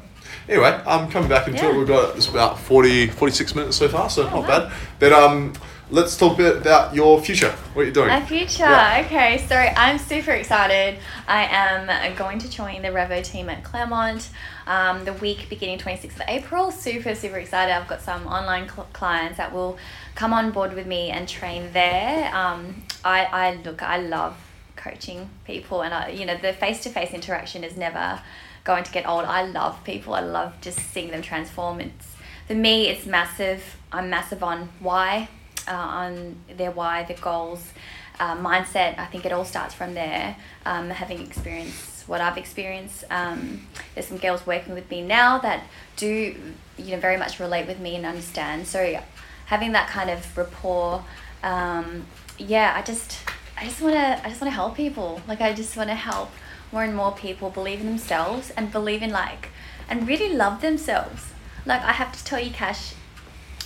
[0.49, 1.75] Anyway, I'm coming back into it.
[1.77, 4.47] We've got it's about 40, 46 minutes so far, so Oh, not wow.
[4.47, 4.73] bad.
[4.99, 5.53] Then um,
[5.93, 7.51] let's talk a bit about your future.
[7.73, 8.07] What are you doing?
[8.07, 8.63] My future.
[8.63, 9.03] Yeah.
[9.05, 10.97] Okay, so I'm super excited.
[11.27, 14.29] I am going to join the Revo team at Claremont
[14.65, 16.71] um, the week beginning 26th of April.
[16.71, 17.71] Super, super excited.
[17.71, 19.77] I've got some online cl- clients that will
[20.15, 22.33] come on board with me and train there.
[22.35, 24.35] Um, I, I look, I love
[24.75, 28.19] coaching people, and I, you know, the face to face interaction is never
[28.63, 29.25] going to get old.
[29.25, 30.15] I love people.
[30.15, 31.81] I love just seeing them transform.
[31.81, 32.15] It's
[32.47, 33.77] for me, it's massive.
[33.91, 35.29] I'm massive on why,
[35.67, 37.71] uh, on their why, their goals,
[38.19, 38.97] uh, mindset.
[38.97, 40.35] I think it all starts from there.
[40.65, 45.63] Um, having experienced what I've experienced, um, there's some girls working with me now that
[45.95, 46.35] do,
[46.77, 48.67] you know, very much relate with me and understand.
[48.67, 48.99] So
[49.45, 51.05] having that kind of rapport,
[51.43, 52.05] um,
[52.37, 53.19] yeah, I just,
[53.57, 55.21] I just want to, I just want to help people.
[55.27, 56.31] Like I just want to help
[56.71, 59.49] more and more people believe in themselves and believe in like,
[59.87, 61.27] and really love themselves.
[61.65, 62.95] Like I have to tell you, Cash,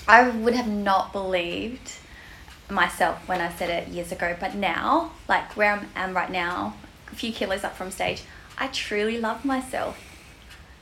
[0.07, 1.93] I would have not believed
[2.69, 6.75] myself when I said it years ago, but now, like where I am right now,
[7.11, 8.23] a few kilos up from stage,
[8.57, 9.99] I truly love myself.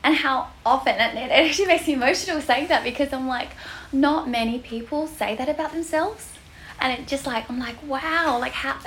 [0.04, 3.50] And how often, and it actually makes me emotional saying that because I'm like,
[3.92, 6.32] not many people say that about themselves.
[6.80, 8.78] And it just like, I'm like, wow, like how,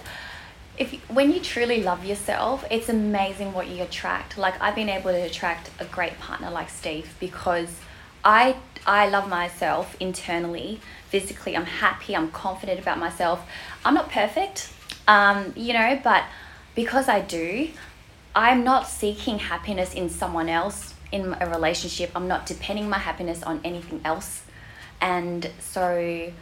[0.77, 4.39] if when you truly love yourself, it's amazing what you attract.
[4.39, 7.81] Like I've been able to attract a great partner like Steve because
[8.25, 8.57] I
[8.89, 10.81] I love myself internally,
[11.11, 11.55] physically.
[11.55, 12.17] I'm happy.
[12.17, 13.47] I'm confident about myself.
[13.85, 14.73] I'm not perfect,
[15.07, 16.25] um, you know, but
[16.75, 17.69] because I do,
[18.35, 22.11] I'm not seeking happiness in someone else in a relationship.
[22.15, 24.43] I'm not depending my happiness on anything else,
[25.03, 26.33] and so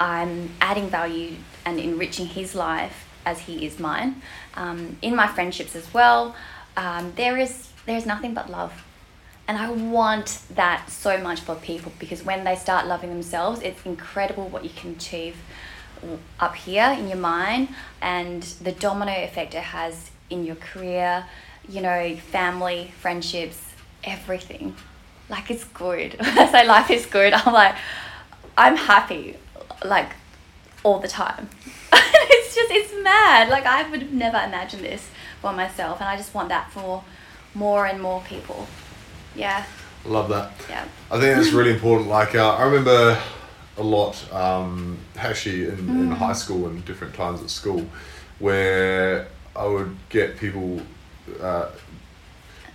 [0.00, 4.22] I'm adding value and enriching his life as he is mine.
[4.54, 6.34] Um, in my friendships as well,
[6.78, 8.72] um, there is there's nothing but love,
[9.46, 13.84] and I want that so much for people because when they start loving themselves, it's
[13.84, 15.36] incredible what you can achieve
[16.40, 17.68] up here in your mind
[18.00, 21.26] and the domino effect it has in your career,
[21.68, 23.60] you know, family, friendships,
[24.02, 24.74] everything.
[25.28, 26.14] Like it's good.
[26.18, 27.74] When I say life is good, I'm like,
[28.56, 29.36] I'm happy,
[29.84, 30.10] like
[30.82, 31.48] all the time.
[31.92, 33.48] it's just, it's mad.
[33.48, 35.08] Like I would have never imagined this
[35.40, 37.04] for myself, and I just want that for
[37.54, 38.66] more and more people.
[39.34, 39.64] Yeah,
[40.04, 40.52] I Love that.
[40.68, 40.84] yeah.
[41.10, 42.08] I think that's really important.
[42.08, 43.18] Like uh, I remember
[43.76, 46.16] a lot, um, actually in, in Mm.
[46.16, 47.84] high school and different times at school,
[48.38, 49.26] where
[49.56, 50.80] I would get people,
[51.40, 51.66] uh,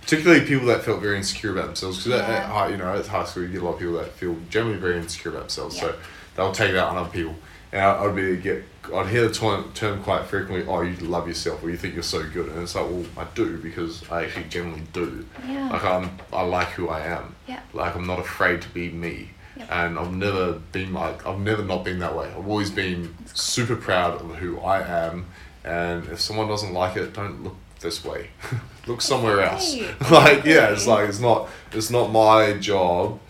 [0.02, 2.04] particularly people that felt very insecure about themselves.
[2.04, 3.94] Because at, at high, you know, at high school, you get a lot of people
[3.94, 5.76] that feel generally very insecure about themselves.
[5.76, 5.82] Yeah.
[5.82, 5.94] So
[6.36, 7.34] they'll take it out on other people.
[7.72, 8.64] And I- I'd be get,
[8.94, 10.66] I'd hear the term, term quite frequently.
[10.66, 13.24] Oh, you love yourself, or you think you're so good, and it's like, well, I
[13.34, 15.26] do because I actually generally do.
[15.46, 15.70] Yeah.
[15.70, 17.34] Like I'm, I like who I am.
[17.46, 17.60] Yeah.
[17.72, 19.30] Like I'm not afraid to be me.
[19.56, 19.68] Yep.
[19.72, 22.28] and I've never been like I've never not been that way.
[22.28, 25.26] I've always been super proud of who I am,
[25.64, 28.30] and if someone doesn't like it, don't look this way.
[28.86, 29.76] look somewhere else.
[30.10, 33.20] Like yeah, it's like it's not it's not my job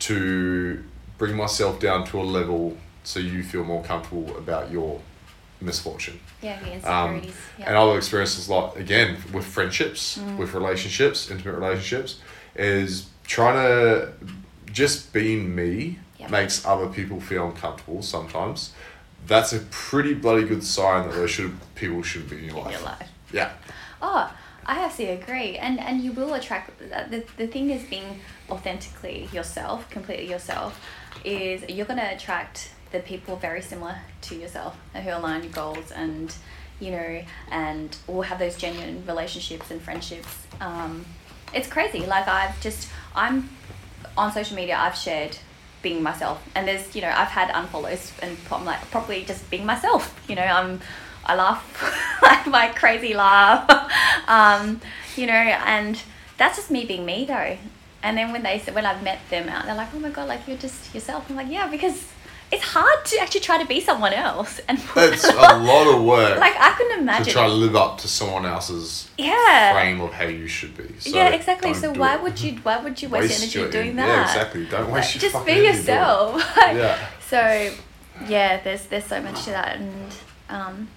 [0.00, 0.82] to
[1.18, 5.00] bring myself down to a level so you feel more comfortable about your
[5.60, 6.18] misfortune.
[6.42, 7.34] Yeah, the Um, insecurities.
[7.58, 7.68] yeah.
[7.68, 10.36] And I've experienced this a lot again with friendships, Mm.
[10.36, 12.16] with relationships, intimate relationships,
[12.56, 14.08] is trying to
[14.72, 16.30] just being me Yep.
[16.30, 18.72] makes other people feel uncomfortable sometimes.
[19.26, 22.64] That's a pretty bloody good sign that there should people shouldn't be in your in
[22.64, 22.72] life.
[22.72, 23.08] your life.
[23.32, 23.50] Yeah.
[24.02, 24.30] Oh,
[24.66, 25.56] I absolutely agree.
[25.56, 30.78] And and you will attract the the thing is being authentically yourself, completely yourself,
[31.24, 36.34] is you're gonna attract the people very similar to yourself who align your goals and
[36.78, 40.46] you know and will have those genuine relationships and friendships.
[40.60, 41.04] Um,
[41.52, 42.06] it's crazy.
[42.06, 43.50] Like I've just I'm
[44.16, 44.76] on social media.
[44.76, 45.36] I've shared
[45.82, 49.66] being myself, and there's you know I've had unfollows and I'm like probably just being
[49.66, 50.18] myself.
[50.28, 50.80] You know I'm
[51.26, 51.62] I laugh
[52.22, 53.68] like my crazy laugh,
[54.28, 54.80] um,
[55.16, 56.00] you know, and
[56.38, 57.58] that's just me being me though.
[58.04, 60.46] And then when they when I've met them out, they're like, oh my god, like
[60.46, 61.28] you're just yourself.
[61.28, 62.06] I'm like, yeah, because
[62.54, 66.38] it's hard to actually try to be someone else and It's a lot of work
[66.38, 69.72] like I couldn't imagine to try to live up to someone else's yeah.
[69.72, 70.88] frame of how you should be.
[70.98, 71.74] So yeah, exactly.
[71.74, 72.22] So why it.
[72.22, 74.06] would you why would you waste, energy your doing that?
[74.06, 74.66] Yeah, exactly.
[74.66, 76.56] Don't Like, waste your just be energy yourself.
[76.56, 76.98] Yeah.
[77.28, 77.72] So,
[78.28, 80.12] yeah, there's there's so much to that, and
[80.48, 80.88] um,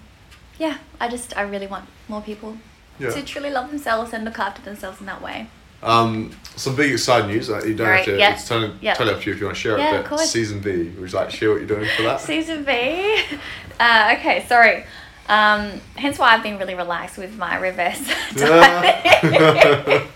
[0.58, 2.58] yeah, I just I really want more people
[2.98, 3.10] Yeah.
[3.10, 5.48] to truly love themselves and look after themselves in that way.
[5.82, 7.48] Um, some big exciting news.
[7.48, 8.18] You don't Right, have to.
[8.18, 8.94] yeah, It's totally, yeah.
[8.94, 9.96] totally up to you if you want to share Yeah, it.
[9.98, 10.30] of But course.
[10.30, 12.20] season B, would you like to share what you're doing for that?
[12.20, 13.22] Season B.
[13.80, 14.84] Uh, okay, sorry.
[15.28, 18.00] Um, hence why I've been really relaxed with my reverse.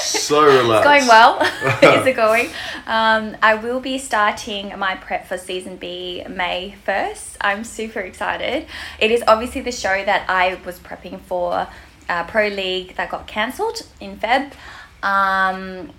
[0.00, 0.84] So relaxed.
[0.88, 1.40] It's going well.
[2.00, 2.48] Is it going?
[2.86, 7.36] Um, I will be starting my prep for season B May 1st.
[7.40, 8.66] I'm super excited.
[8.98, 11.68] It is obviously the show that I was prepping for
[12.08, 14.52] uh, Pro League that got cancelled in Feb.
[15.02, 15.90] Um,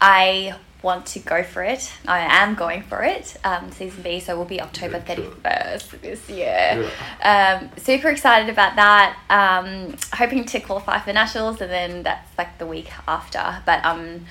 [0.00, 1.90] I want to go for it.
[2.06, 3.36] I am going for it.
[3.44, 6.88] Um, season B, so it will be October 31st this year.
[7.22, 9.16] Um, super excited about that.
[9.30, 13.62] Um, hoping to qualify for nationals, and then that's like the week after.
[13.64, 14.26] But I'm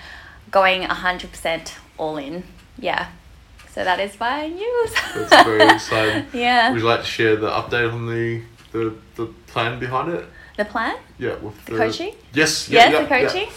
[0.51, 2.43] going 100% all in.
[2.79, 3.09] Yeah.
[3.73, 4.93] So that is my news.
[5.15, 6.27] That's very exciting.
[6.31, 6.71] yeah.
[6.71, 8.41] Would you like to share the update on the
[8.71, 10.25] the, the plan behind it?
[10.57, 10.95] The plan?
[11.17, 12.13] Yeah, with The the, coaching?
[12.33, 12.69] Yes.
[12.69, 13.49] Yeah, yes, yeah, the coaching.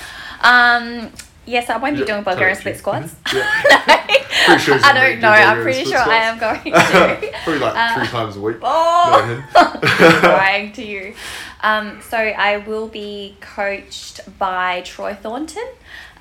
[0.42, 1.10] Um,
[1.46, 3.14] yes, I won't be Yeah, doing Bulgarian split squats.
[3.34, 4.04] Yeah.
[4.58, 5.28] Sure I don't know.
[5.28, 6.70] I'm pretty sure I am going to.
[7.44, 8.56] Probably like Uh, three times a week.
[8.62, 9.64] Oh, No,
[10.20, 11.14] crying to you.
[11.62, 15.66] Um, so I will be coached by Troy Thornton.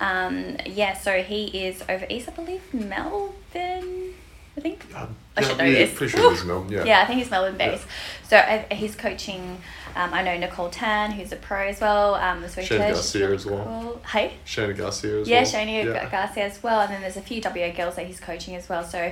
[0.01, 4.13] Um, yeah, so he is over east, I believe, Melbourne.
[4.57, 4.85] I think.
[4.95, 5.93] Um, I yeah, should know yeah, this.
[5.93, 6.71] Pretty sure he's Melbourne.
[6.71, 6.83] Yeah.
[6.83, 7.85] Yeah, I think he's Melbourne based.
[8.27, 9.61] So uh, he's coaching.
[9.97, 12.15] Um, I know Nicole Tan, who's a pro as well.
[12.15, 12.93] Um, the Swedish Shane.
[12.93, 13.63] Garcia as well.
[13.65, 14.01] Cool.
[14.11, 14.33] Hey.
[14.45, 15.51] Shana Garcia as Yeah, well.
[15.51, 16.09] Shani Yeah.
[16.09, 18.83] Garcia as well, and then there's a few WA girls that he's coaching as well.
[18.83, 19.11] So,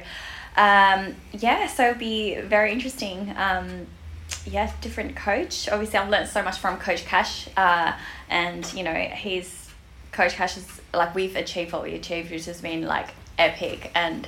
[0.57, 3.33] um, yeah, so it'll be very interesting.
[3.36, 3.88] Um,
[4.45, 5.67] yeah, different coach.
[5.69, 7.93] Obviously, I've learned so much from Coach Cash, uh,
[8.29, 9.69] and you know, he's
[10.11, 13.91] Coach Cash is like we've achieved what we achieved, which has been like epic.
[13.95, 14.27] And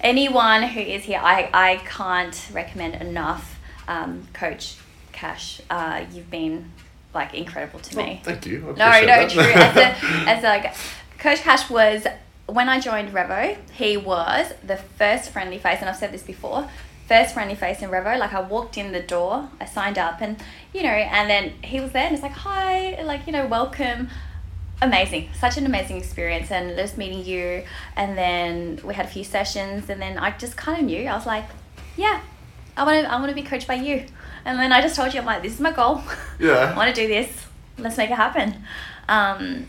[0.00, 4.76] anyone who is here, I I can't recommend enough, um, Coach
[5.14, 5.60] Cash.
[5.70, 6.70] Uh, you've been
[7.14, 8.20] like incredible to me.
[8.20, 8.58] Oh, thank you.
[8.60, 9.30] I No, no, that.
[9.30, 9.42] true.
[9.42, 10.74] As a, as a, like,
[11.18, 12.06] Coach Cash was
[12.46, 13.56] when I joined Revo.
[13.72, 16.68] He was the first friendly face, and I've said this before.
[17.08, 18.18] First friendly face in Revo.
[18.18, 20.36] Like I walked in the door, I signed up, and
[20.72, 24.08] you know, and then he was there, and it's like, hi, like you know, welcome.
[24.82, 27.64] Amazing, such an amazing experience, and just meeting you,
[27.96, 31.06] and then we had a few sessions, and then I just kind of knew.
[31.06, 31.44] I was like,
[31.96, 32.20] yeah,
[32.76, 34.04] I want to, I want to be coached by you,
[34.44, 36.02] and then I just told you, I'm like, this is my goal.
[36.38, 36.72] Yeah.
[36.72, 37.28] I want to do this.
[37.78, 38.64] Let's make it happen.
[39.08, 39.68] Um,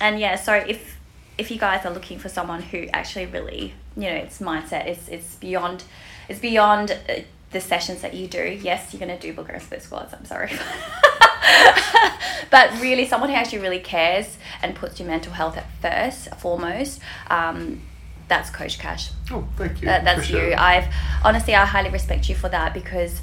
[0.00, 0.98] and yeah, so if
[1.38, 5.08] if you guys are looking for someone who actually really, you know, it's mindset, it's
[5.08, 5.84] it's beyond,
[6.28, 7.20] it's beyond uh,
[7.50, 8.58] the sessions that you do.
[8.62, 10.14] Yes, you're gonna do Bulgarian split squats.
[10.14, 10.52] I'm sorry.
[12.50, 17.00] but really, someone who actually really cares and puts your mental health at first, foremost.
[17.28, 17.82] Um,
[18.28, 19.10] that's Coach Cash.
[19.30, 19.86] Oh, thank you.
[19.86, 20.52] That, that's Appreciate you.
[20.52, 20.58] it.
[20.58, 20.92] I've
[21.24, 23.20] honestly, I highly respect you for that because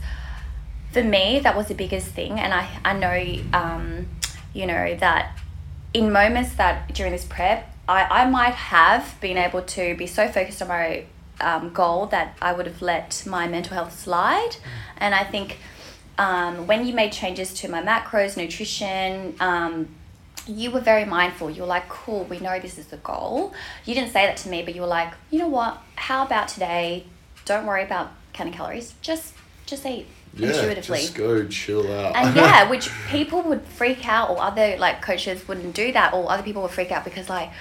[0.93, 4.07] for me, that was the biggest thing, and I I know, um,
[4.53, 5.37] you know that
[5.93, 10.27] in moments that during this prep, I I might have been able to be so
[10.27, 11.05] focused on my
[11.41, 14.55] um, goal that I would have let my mental health slide,
[14.97, 15.57] and I think
[16.19, 19.35] um, when you made changes to my macros, nutrition.
[19.39, 19.87] Um,
[20.45, 21.49] you were very mindful.
[21.49, 23.53] You were like, cool, we know this is the goal.
[23.85, 25.77] You didn't say that to me, but you were like, you know what?
[25.95, 27.05] How about today?
[27.45, 28.93] Don't worry about counting calories.
[29.01, 29.35] Just
[29.65, 30.05] just eat
[30.35, 30.99] Yeah, intuitively.
[30.99, 32.15] just go chill out.
[32.15, 36.31] and yeah, which people would freak out, or other like coaches wouldn't do that, or
[36.31, 37.51] other people would freak out because like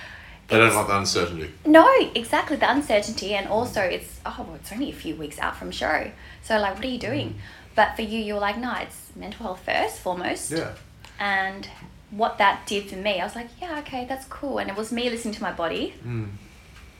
[0.49, 1.51] they don't like the uncertainty.
[1.65, 5.57] no, exactly the uncertainty, and also it's oh, well, it's only a few weeks out
[5.57, 6.11] from show,
[6.43, 7.35] so like, what are you doing?
[7.75, 10.73] But for you, you're like, no, it's mental health first, foremost, Yeah.
[11.19, 11.69] and
[12.11, 14.93] what that did for me, I was like, yeah, okay, that's cool, and it was
[14.93, 16.29] me listening to my body, Mm.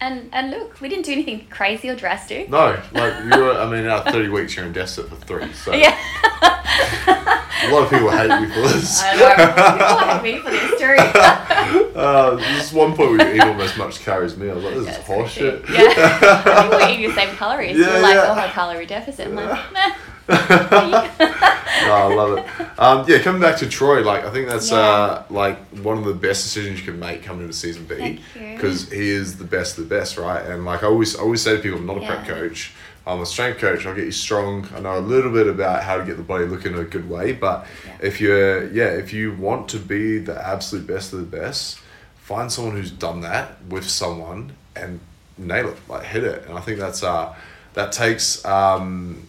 [0.03, 2.49] And and look, we didn't do anything crazy or drastic.
[2.51, 3.55] No, like you're.
[3.55, 5.53] I mean, out of thirty weeks, you're in deficit for three.
[5.53, 5.97] So Yeah.
[6.43, 9.01] a lot of people hate me for this.
[9.03, 10.21] I know.
[10.23, 11.89] People hate me for this too.
[11.93, 14.49] Uh, this is one point where you eat almost as much calories as me.
[14.51, 15.41] I was like, this is That's crazy.
[15.43, 15.69] horseshit.
[15.69, 15.93] Yeah.
[16.47, 17.77] I think we eat the same calories.
[17.79, 18.27] Yeah, We're like, yeah.
[18.31, 19.29] oh, my calorie deficit.
[19.29, 19.93] I'm like, nah.
[20.87, 22.79] no, I love it.
[22.79, 24.79] Um, yeah, coming back to Troy, like I think that's Yeah.
[24.79, 28.91] uh, like one of the best decisions you can make coming into season B because
[28.91, 30.45] he is the best of the best, right?
[30.45, 32.73] And like I always, I always say to people, I'm not a prep coach.
[33.07, 33.85] I'm a strength coach.
[33.85, 34.67] I'll get you strong.
[34.77, 37.11] I know a little bit about how to get the body looking in a good
[37.11, 37.97] way, but Yeah.
[38.01, 41.81] if you're, yeah, if you want to be the absolute best of the best,
[42.17, 45.01] find someone who's done that with someone and
[45.37, 46.45] nail it, like hit it.
[46.49, 47.35] And I think that's uh,
[47.75, 49.27] that takes um,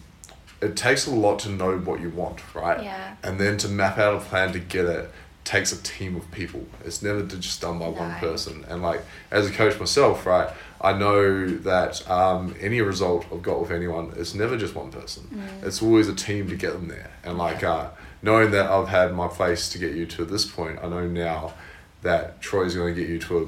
[0.64, 2.82] it takes a lot to know what you want, right?
[2.82, 3.16] Yeah.
[3.22, 5.10] And then to map out a plan to get it
[5.44, 6.66] takes a team of people.
[6.84, 8.64] It's never just done by one person.
[8.68, 10.48] And like as a coach myself, right,
[10.80, 15.24] I know that um, any result I've got with anyone, it's never just one person.
[15.32, 15.66] Mm.
[15.66, 17.10] It's always a team to get them there.
[17.22, 17.90] And like uh,
[18.22, 21.52] knowing that I've had my place to get you to this point, I know now
[22.02, 23.46] that Troy's going to get you to a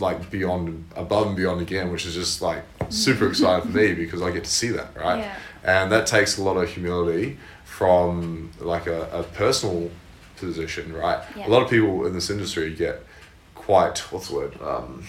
[0.00, 4.22] like beyond above and beyond again, which is just like super exciting for me because
[4.22, 5.18] I get to see that, right?
[5.18, 5.36] Yeah.
[5.64, 9.90] And that takes a lot of humility from like a, a personal
[10.36, 11.22] position, right?
[11.36, 11.46] Yeah.
[11.46, 13.02] A lot of people in this industry get
[13.54, 14.62] quite what's the word?
[14.62, 15.04] Um,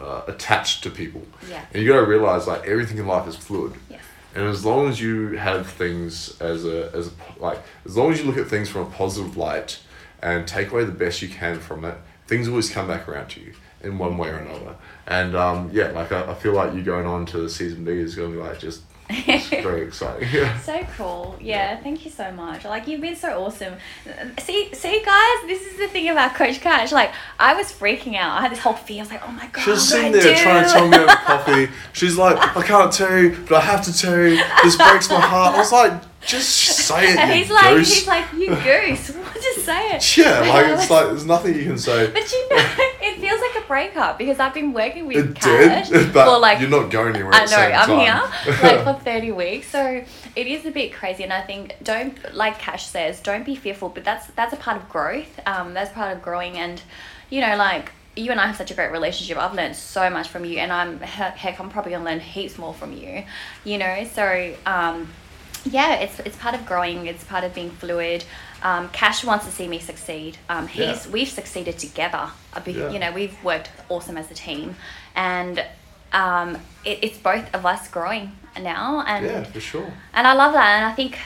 [0.00, 1.22] uh, attached to people.
[1.48, 1.64] Yeah.
[1.72, 3.74] And you gotta realize like everything in life is fluid.
[3.90, 4.00] Yes.
[4.34, 8.20] And as long as you have things as a as a like as long as
[8.20, 9.80] you look at things from a positive light
[10.22, 13.40] and take away the best you can from it, things always come back around to
[13.40, 14.76] you in one way or another.
[15.10, 18.14] And um, yeah, like I, I feel like you going on to season B is
[18.14, 20.28] gonna be like just, just very exciting.
[20.32, 20.56] Yeah.
[20.70, 21.36] So cool.
[21.40, 22.64] Yeah, thank you so much.
[22.64, 23.74] Like you've been so awesome.
[24.38, 26.92] See see guys, this is the thing about Coach Cash.
[26.92, 28.38] Like I was freaking out.
[28.38, 28.98] I had this whole fear.
[28.98, 29.62] I was like, oh my god.
[29.64, 30.42] She was sitting there do?
[30.42, 31.68] trying to tell me over coffee.
[31.92, 34.40] She's like, I can't tell you, but I have to tell you.
[34.62, 35.56] This breaks my heart.
[35.56, 35.92] I was like,
[36.24, 37.94] just say it, And he's like goose.
[37.94, 39.08] he's like, you goose.
[39.42, 40.16] Just say it.
[40.18, 42.10] yeah, like I it's like there's nothing you can say.
[42.12, 42.56] But you know,
[43.00, 46.68] it feels like breakup because I've been working with It Cash did, for like you're
[46.68, 47.32] not going anywhere.
[47.32, 49.68] I know, I'm here like for 30 weeks.
[49.68, 50.04] So
[50.34, 53.88] it is a bit crazy and I think don't like Cash says, don't be fearful,
[53.88, 55.38] but that's that's a part of growth.
[55.46, 56.82] Um that's part of growing and
[57.30, 59.38] you know like you and I have such a great relationship.
[59.38, 62.58] I've learned so much from you and I'm heck, I'm probably going to learn heaps
[62.58, 63.22] more from you.
[63.62, 65.08] You know, so um
[65.64, 67.06] yeah, it's it's part of growing.
[67.06, 68.24] It's part of being fluid.
[68.62, 70.36] Um, Cash wants to see me succeed.
[70.48, 71.12] Um, he's Yeah.
[71.12, 72.30] we've succeeded together.
[72.64, 72.90] Big, Yeah.
[72.90, 74.76] You know, we've worked awesome as a team,
[75.14, 75.64] and
[76.12, 79.02] um, it, it's both of us growing now.
[79.06, 79.92] And yeah, for sure.
[80.12, 80.76] and I love that.
[80.76, 81.16] And I think,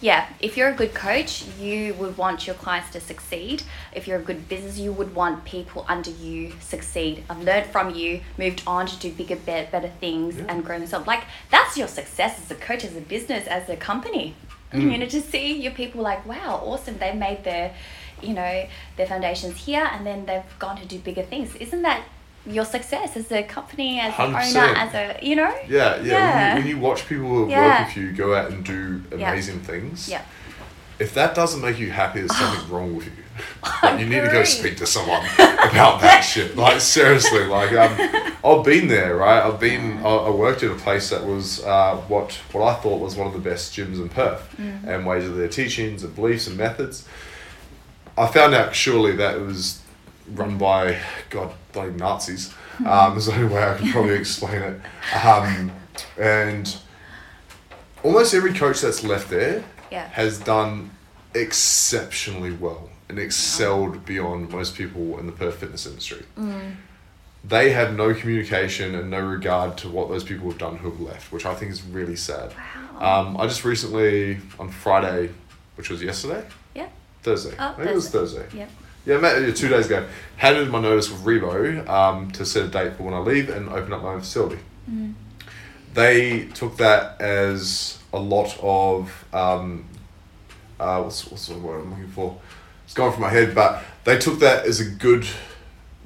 [0.00, 3.62] yeah, if you're a good coach, you would want your clients to succeed.
[3.92, 7.24] If you're a good business, you would want people under you succeed.
[7.28, 10.44] I've learned from you, moved on to do bigger, better, better things, Yeah.
[10.48, 11.06] and grow themselves.
[11.06, 14.34] Like that's your success as a coach, as a business, as a company.
[14.72, 14.92] Mm.
[14.92, 16.98] You know, to see your people like, wow, awesome.
[16.98, 17.74] They've made their,
[18.22, 21.54] you know, their foundations here, and then they've gone to do bigger things.
[21.56, 22.02] Isn't that
[22.46, 25.52] your success as a company, as an owner, as a, you know?
[25.68, 26.02] Yeah, yeah.
[26.02, 26.54] Yeah.
[26.54, 27.80] When, you, when you watch people who Yeah.
[27.80, 29.30] work with you go out and do Yeah.
[29.32, 30.22] amazing things, Yeah.
[30.98, 33.24] if that doesn't make you happy, there's something wrong with you.
[33.82, 36.56] Like, you need to go speak to someone about that shit.
[36.56, 39.42] Like seriously, like um, I've been there, right?
[39.44, 43.00] I've been, I, I worked at a place that was uh, what what I thought
[43.00, 44.88] was one of the best gyms in Perth, Mm-hmm.
[44.88, 47.06] and ways of their teachings and beliefs and methods.
[48.18, 49.80] I found out surely that it was
[50.32, 50.98] run by
[51.30, 52.52] God bloody Nazis.
[52.84, 54.80] Um, is the only way I can probably explain it.
[55.24, 55.72] Um,
[56.18, 56.76] and
[58.02, 60.08] almost every coach that's left there Yeah.
[60.08, 60.90] has done
[61.34, 66.24] exceptionally well and excelled beyond most people in the Perth fitness industry.
[67.44, 71.00] They have no communication and no regard to what those people have done who have
[71.00, 72.52] left, which I think is really sad.
[73.00, 73.20] Wow.
[73.20, 75.30] Um, I just recently, on Friday,
[75.76, 76.44] which was yesterday,
[76.74, 76.88] yeah.
[77.22, 78.46] Thursday, Oh, maybe it was Thursday.
[78.52, 78.66] Yeah,
[79.04, 83.04] yeah, two days ago, handed my notice with Revo um, to set a date for
[83.04, 84.58] when I leave and open up my own facility.
[85.94, 89.84] They took that as a lot of um,
[90.78, 92.38] uh, what's what's the word I'm looking for?
[92.86, 95.26] It's gone from my head, but they took that as a good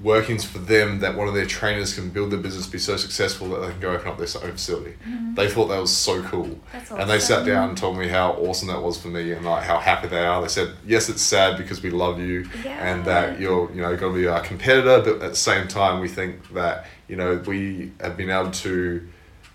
[0.02, 3.48] workings for them that one of their trainers can build their business, be so successful
[3.50, 4.94] that they can go open up their own facility.
[5.34, 6.58] They thought that was so cool.
[6.72, 7.00] Mm-hmm.
[7.00, 9.62] And they sat down and told me how awesome that was for me and like
[9.64, 10.40] how happy they are.
[10.40, 14.14] They said, yes, it's sad because we love you and that you're, you know, going
[14.14, 17.92] to be our competitor, but at the same time, we think that, you know, we
[18.00, 19.06] have been able to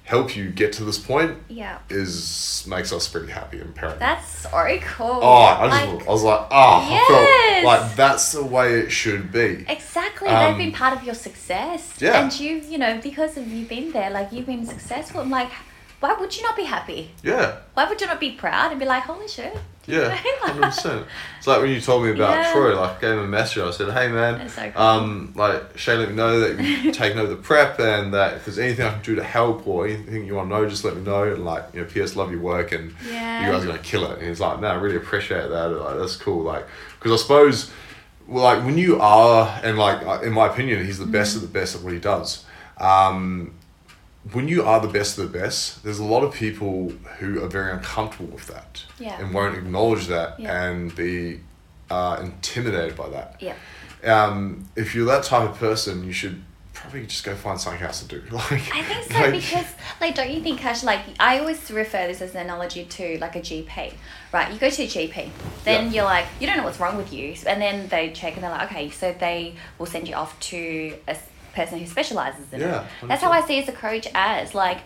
[0.05, 1.79] help you get to this point Yeah.
[1.89, 3.99] is makes us pretty happy and proud.
[3.99, 4.49] That's so
[4.83, 5.19] cool.
[5.21, 7.07] Oh, I just, Like, I was like, oh, Yes.
[7.07, 9.65] Felt like that's the way it should be.
[9.67, 11.95] Exactly, Um, they've been part of your success.
[11.99, 12.21] Yeah.
[12.21, 15.21] And you, you know, because of you being there, like you've been successful.
[15.21, 15.49] I'm like,
[15.99, 17.11] why would you not be happy?
[17.23, 19.55] Yeah, Why would you not be proud and be like, holy shit?
[19.87, 21.05] yeah, hundred percent.
[21.37, 22.51] It's like when you told me about Yeah.
[22.53, 22.79] Troy.
[22.79, 23.59] Like, I gave him a message.
[23.61, 24.81] I said, "Hey, man, so cool.
[24.81, 28.45] um, like Shay, let me know that you've taken over the prep, and that if
[28.45, 30.95] there's anything I can do to help or anything you want to know, just let
[30.95, 32.15] me know." And like, you know, P.S.
[32.15, 33.45] Love your work, and Yeah.
[33.45, 34.17] you guys are gonna kill it.
[34.17, 35.65] And he's like, "Man, I really appreciate that.
[35.67, 36.65] Like, that's cool." Like,
[36.99, 37.71] because I suppose,
[38.27, 41.43] well, like when you are, and like uh, in my opinion, he's the best of
[41.43, 42.43] the best at what he does.
[42.79, 43.53] Um,
[44.33, 47.47] when you are the best of the best, there's a lot of people who are
[47.47, 49.19] very uncomfortable with that Yeah.
[49.19, 50.63] and won't acknowledge that Yeah.
[50.63, 51.41] and be
[51.89, 53.35] uh, intimidated by that.
[53.39, 53.53] Yeah.
[54.03, 58.01] Um, if you're that type of person, you should probably just go find something else
[58.01, 58.23] to do.
[58.31, 59.65] Like, I think so like- because,
[60.01, 60.83] like, don't you think, Cash?
[60.83, 63.93] Like, I always refer this as an analogy to like a GP,
[64.33, 64.51] right?
[64.51, 65.29] You go to a GP,
[65.63, 65.91] then Yeah.
[65.91, 68.51] you're like, you don't know what's wrong with you, and then they check and they're
[68.51, 71.15] like, okay, so they will send you off to a
[71.55, 73.07] person who specializes in Yeah, it.
[73.07, 74.79] That's how I see as a coach as like.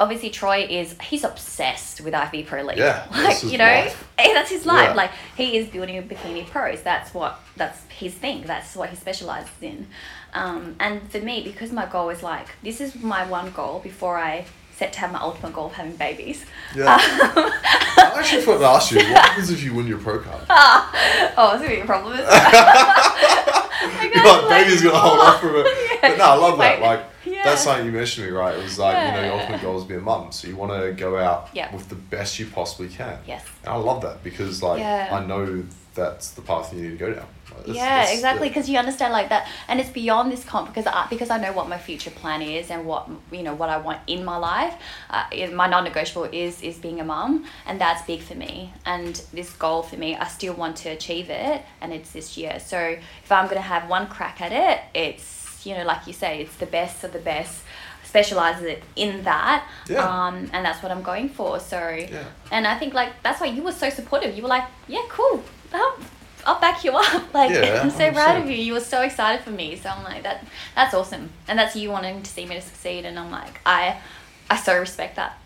[0.00, 2.78] Obviously, Troy is he's obsessed with IFBB Pro League.
[2.78, 4.08] Yeah, like you know, life.
[4.18, 4.88] eh, that's his life.
[4.88, 4.94] Yeah.
[4.94, 6.82] Like he is building a bikini pros.
[6.82, 8.42] That's what that's his thing.
[8.42, 9.86] That's what he specializes in.
[10.34, 14.18] Um, and for me, because my goal is like this is my one goal before
[14.18, 14.44] I
[14.76, 16.44] set to have my ultimate goal of having babies.
[16.74, 16.96] Yeah.
[16.98, 20.44] I actually thought to ask you, what happens if you win your pro card?
[21.36, 22.18] Oh, it's gonna be a problem.
[24.14, 25.66] You're like, baby's gonna hold off for it.
[26.02, 26.80] But no, I love that.
[26.80, 27.44] Like, Yeah.
[27.44, 28.56] that's something you mentioned to me, right?
[28.58, 30.32] It was like, you know, your ultimate goal is to be a mum.
[30.32, 31.72] So you want to go out Yeah.
[31.72, 33.18] with the best you possibly can.
[33.26, 33.44] Yes.
[33.64, 35.08] And I love that because, like, Yeah.
[35.12, 35.62] I know
[35.94, 37.26] that's the path you need to go down.
[37.58, 38.48] That's- yeah, that's- exactly.
[38.48, 41.52] Because you understand like that, and it's beyond this comp because I because I know
[41.52, 44.74] what my future plan is and what you know what I want in my life.
[45.10, 48.72] Uh, my non-negotiable is is being a mum, and that's big for me.
[48.86, 52.58] And this goal for me, I still want to achieve it, and it's this year.
[52.60, 52.78] So
[53.24, 56.56] if I'm gonna have one crack at it, it's you know like you say, it's
[56.56, 57.62] the best of the best.
[58.04, 60.00] Specializes it in that, Yeah.
[60.06, 61.58] um, and that's what I'm going for.
[61.58, 62.24] So, Yeah.
[62.50, 64.36] and I think like that's why you were so supportive.
[64.36, 65.42] You were like, yeah, cool.
[65.72, 65.96] I'll,
[66.46, 67.22] I'll back you up.
[67.34, 68.42] Like Yeah, I'm so proud 100%.
[68.44, 68.56] of you.
[68.56, 69.76] You were so excited for me.
[69.76, 70.44] So I'm like that.
[70.74, 73.04] That's awesome, and that's you wanting to see me to succeed.
[73.04, 73.98] And I'm like, I,
[74.50, 75.38] I so respect that.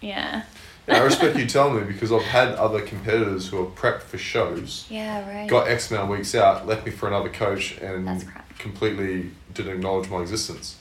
[0.00, 0.42] Yeah.
[0.88, 4.18] Yeah, I respect you telling me because I've had other competitors who are prepped for
[4.18, 5.28] shows, Yeah.
[5.28, 5.48] Right.
[5.48, 8.24] got X amount of weeks out, left me for another coach, and
[8.58, 10.76] completely didn't acknowledge my existence.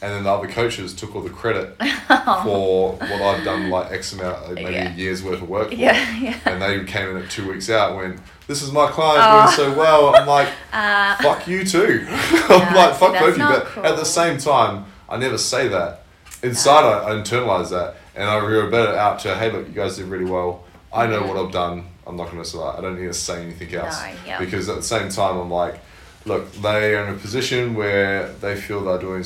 [0.00, 1.76] And then the other coaches took all the credit
[2.42, 4.92] for what I've done, like X amount, maybe Yeah.
[4.92, 5.68] a year's worth of work.
[5.68, 5.74] For.
[5.74, 6.16] Yeah.
[6.18, 6.36] Yeah.
[6.46, 9.44] And they came in at two weeks out and went, This is my client Oh.
[9.56, 10.14] doing so well.
[10.16, 12.04] I'm like, Uh, Fuck you too.
[12.08, 13.44] I'm like, fuck both of you.
[13.44, 16.02] But at the same time, I never say that.
[16.42, 17.96] Inside, I, I internalize that.
[18.14, 20.64] And I revert it out to, hey, look, you guys did really well.
[20.92, 21.28] I know Mhm.
[21.28, 21.86] what I've done.
[22.06, 22.78] I'm not going to say that.
[22.78, 24.00] I don't need to say anything else.
[24.02, 24.38] No, yeah.
[24.38, 25.78] Because at the same time, I'm like,
[26.24, 29.24] look, they are in a position where they feel they're doing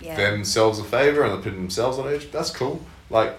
[0.00, 0.14] yeah.
[0.14, 2.30] themselves a favor and they're putting themselves on edge.
[2.30, 2.80] That's cool.
[3.10, 3.36] Like,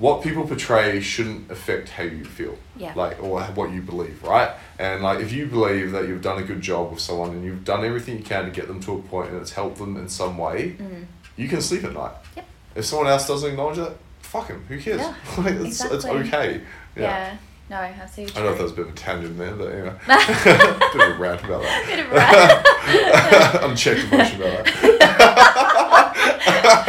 [0.00, 2.56] what people portray shouldn't affect how you feel.
[2.76, 2.92] Yeah.
[2.96, 4.50] Like, or what you believe, right?
[4.78, 7.64] And like, if you believe that you've done a good job with someone and you've
[7.64, 10.08] done everything you can to get them to a point and it's helped them in
[10.08, 11.04] some way, Mm.
[11.36, 12.12] you can sleep at night.
[12.36, 12.46] Yep.
[12.76, 13.92] If someone else doesn't acknowledge that,
[14.22, 14.64] fuck him.
[14.68, 15.00] Who cares?
[15.02, 16.62] Yeah, like, it's, it's okay.
[16.96, 17.02] Yeah.
[17.02, 17.36] Yeah.
[17.68, 18.24] No, I see.
[18.24, 19.94] I don't know if that was a bit of a tangent there, but anyway.
[20.06, 21.84] bit of a rant about that.
[21.86, 23.64] Bit of rant.
[23.70, 26.10] Unchecked emotion about that.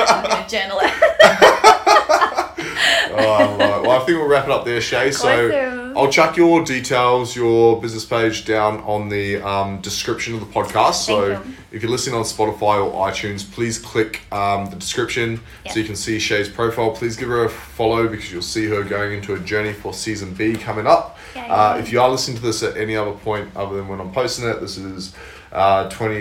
[0.10, 1.11] I'm gonna journal it.
[3.14, 3.88] Oh, I love it.
[3.88, 5.12] Well, I think we'll wrap it up there, Shay.
[5.12, 5.98] So Awesome.
[5.98, 11.06] I'll chuck your details, your business page down on the um, description of the podcast.
[11.06, 11.42] So you.
[11.72, 15.74] if you're listening on Spotify or iTunes, please click um, the description Yeah.
[15.74, 16.92] so you can see Shay's profile.
[16.92, 20.34] Please give her a follow because you'll see her going into a journey for season
[20.34, 21.18] B coming up.
[21.36, 21.48] Yay.
[21.50, 24.12] Uh, if you are listening to this at any other point other than when I'm
[24.12, 25.14] posting it, this is
[25.52, 26.16] uh, 20,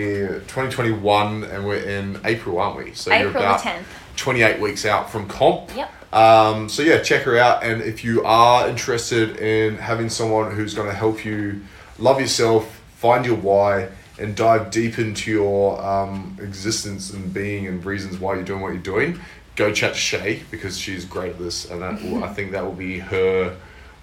[0.49, 2.93] 2021 and we're in April, aren't we?
[2.95, 3.84] So April the about 10th.
[4.16, 5.74] 28 weeks out from comp.
[5.76, 5.93] Yep.
[6.12, 7.62] Um, so yeah, check her out.
[7.62, 11.62] And if you are interested in having someone who's going to help you
[11.98, 13.88] love yourself, find your why,
[14.18, 18.72] and dive deep into your um, existence and being and reasons why you're doing what
[18.72, 19.18] you're doing,
[19.56, 22.64] go chat to Shay because she's great at this, and that will, I think that
[22.64, 23.56] will be her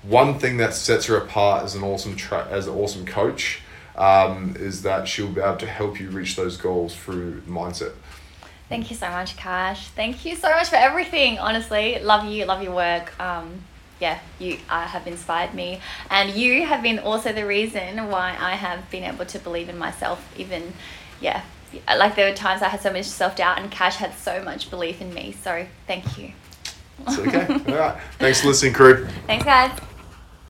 [0.03, 3.61] one thing that sets her apart as an awesome tra- as an awesome coach
[3.95, 7.93] um, is that she'll be able to help you reach those goals through mindset.
[8.69, 9.87] Thank you so much, Cash.
[9.89, 11.39] Thank you so much for everything.
[11.39, 13.17] Honestly, love you, love your work.
[13.19, 13.61] Um,
[13.99, 15.79] yeah, you uh, have inspired me,
[16.11, 19.77] and you have been also the reason why I have been able to believe in
[19.77, 20.23] myself.
[20.37, 20.73] Even,
[21.21, 21.43] yeah,
[21.87, 24.69] like there were times I had so much self doubt, and Cash had so much
[24.69, 25.35] belief in me.
[25.41, 26.33] So thank you.
[27.07, 27.47] It's okay.
[27.71, 27.97] All right.
[28.19, 29.07] Thanks for listening, crew.
[29.27, 29.79] Thanks, guys.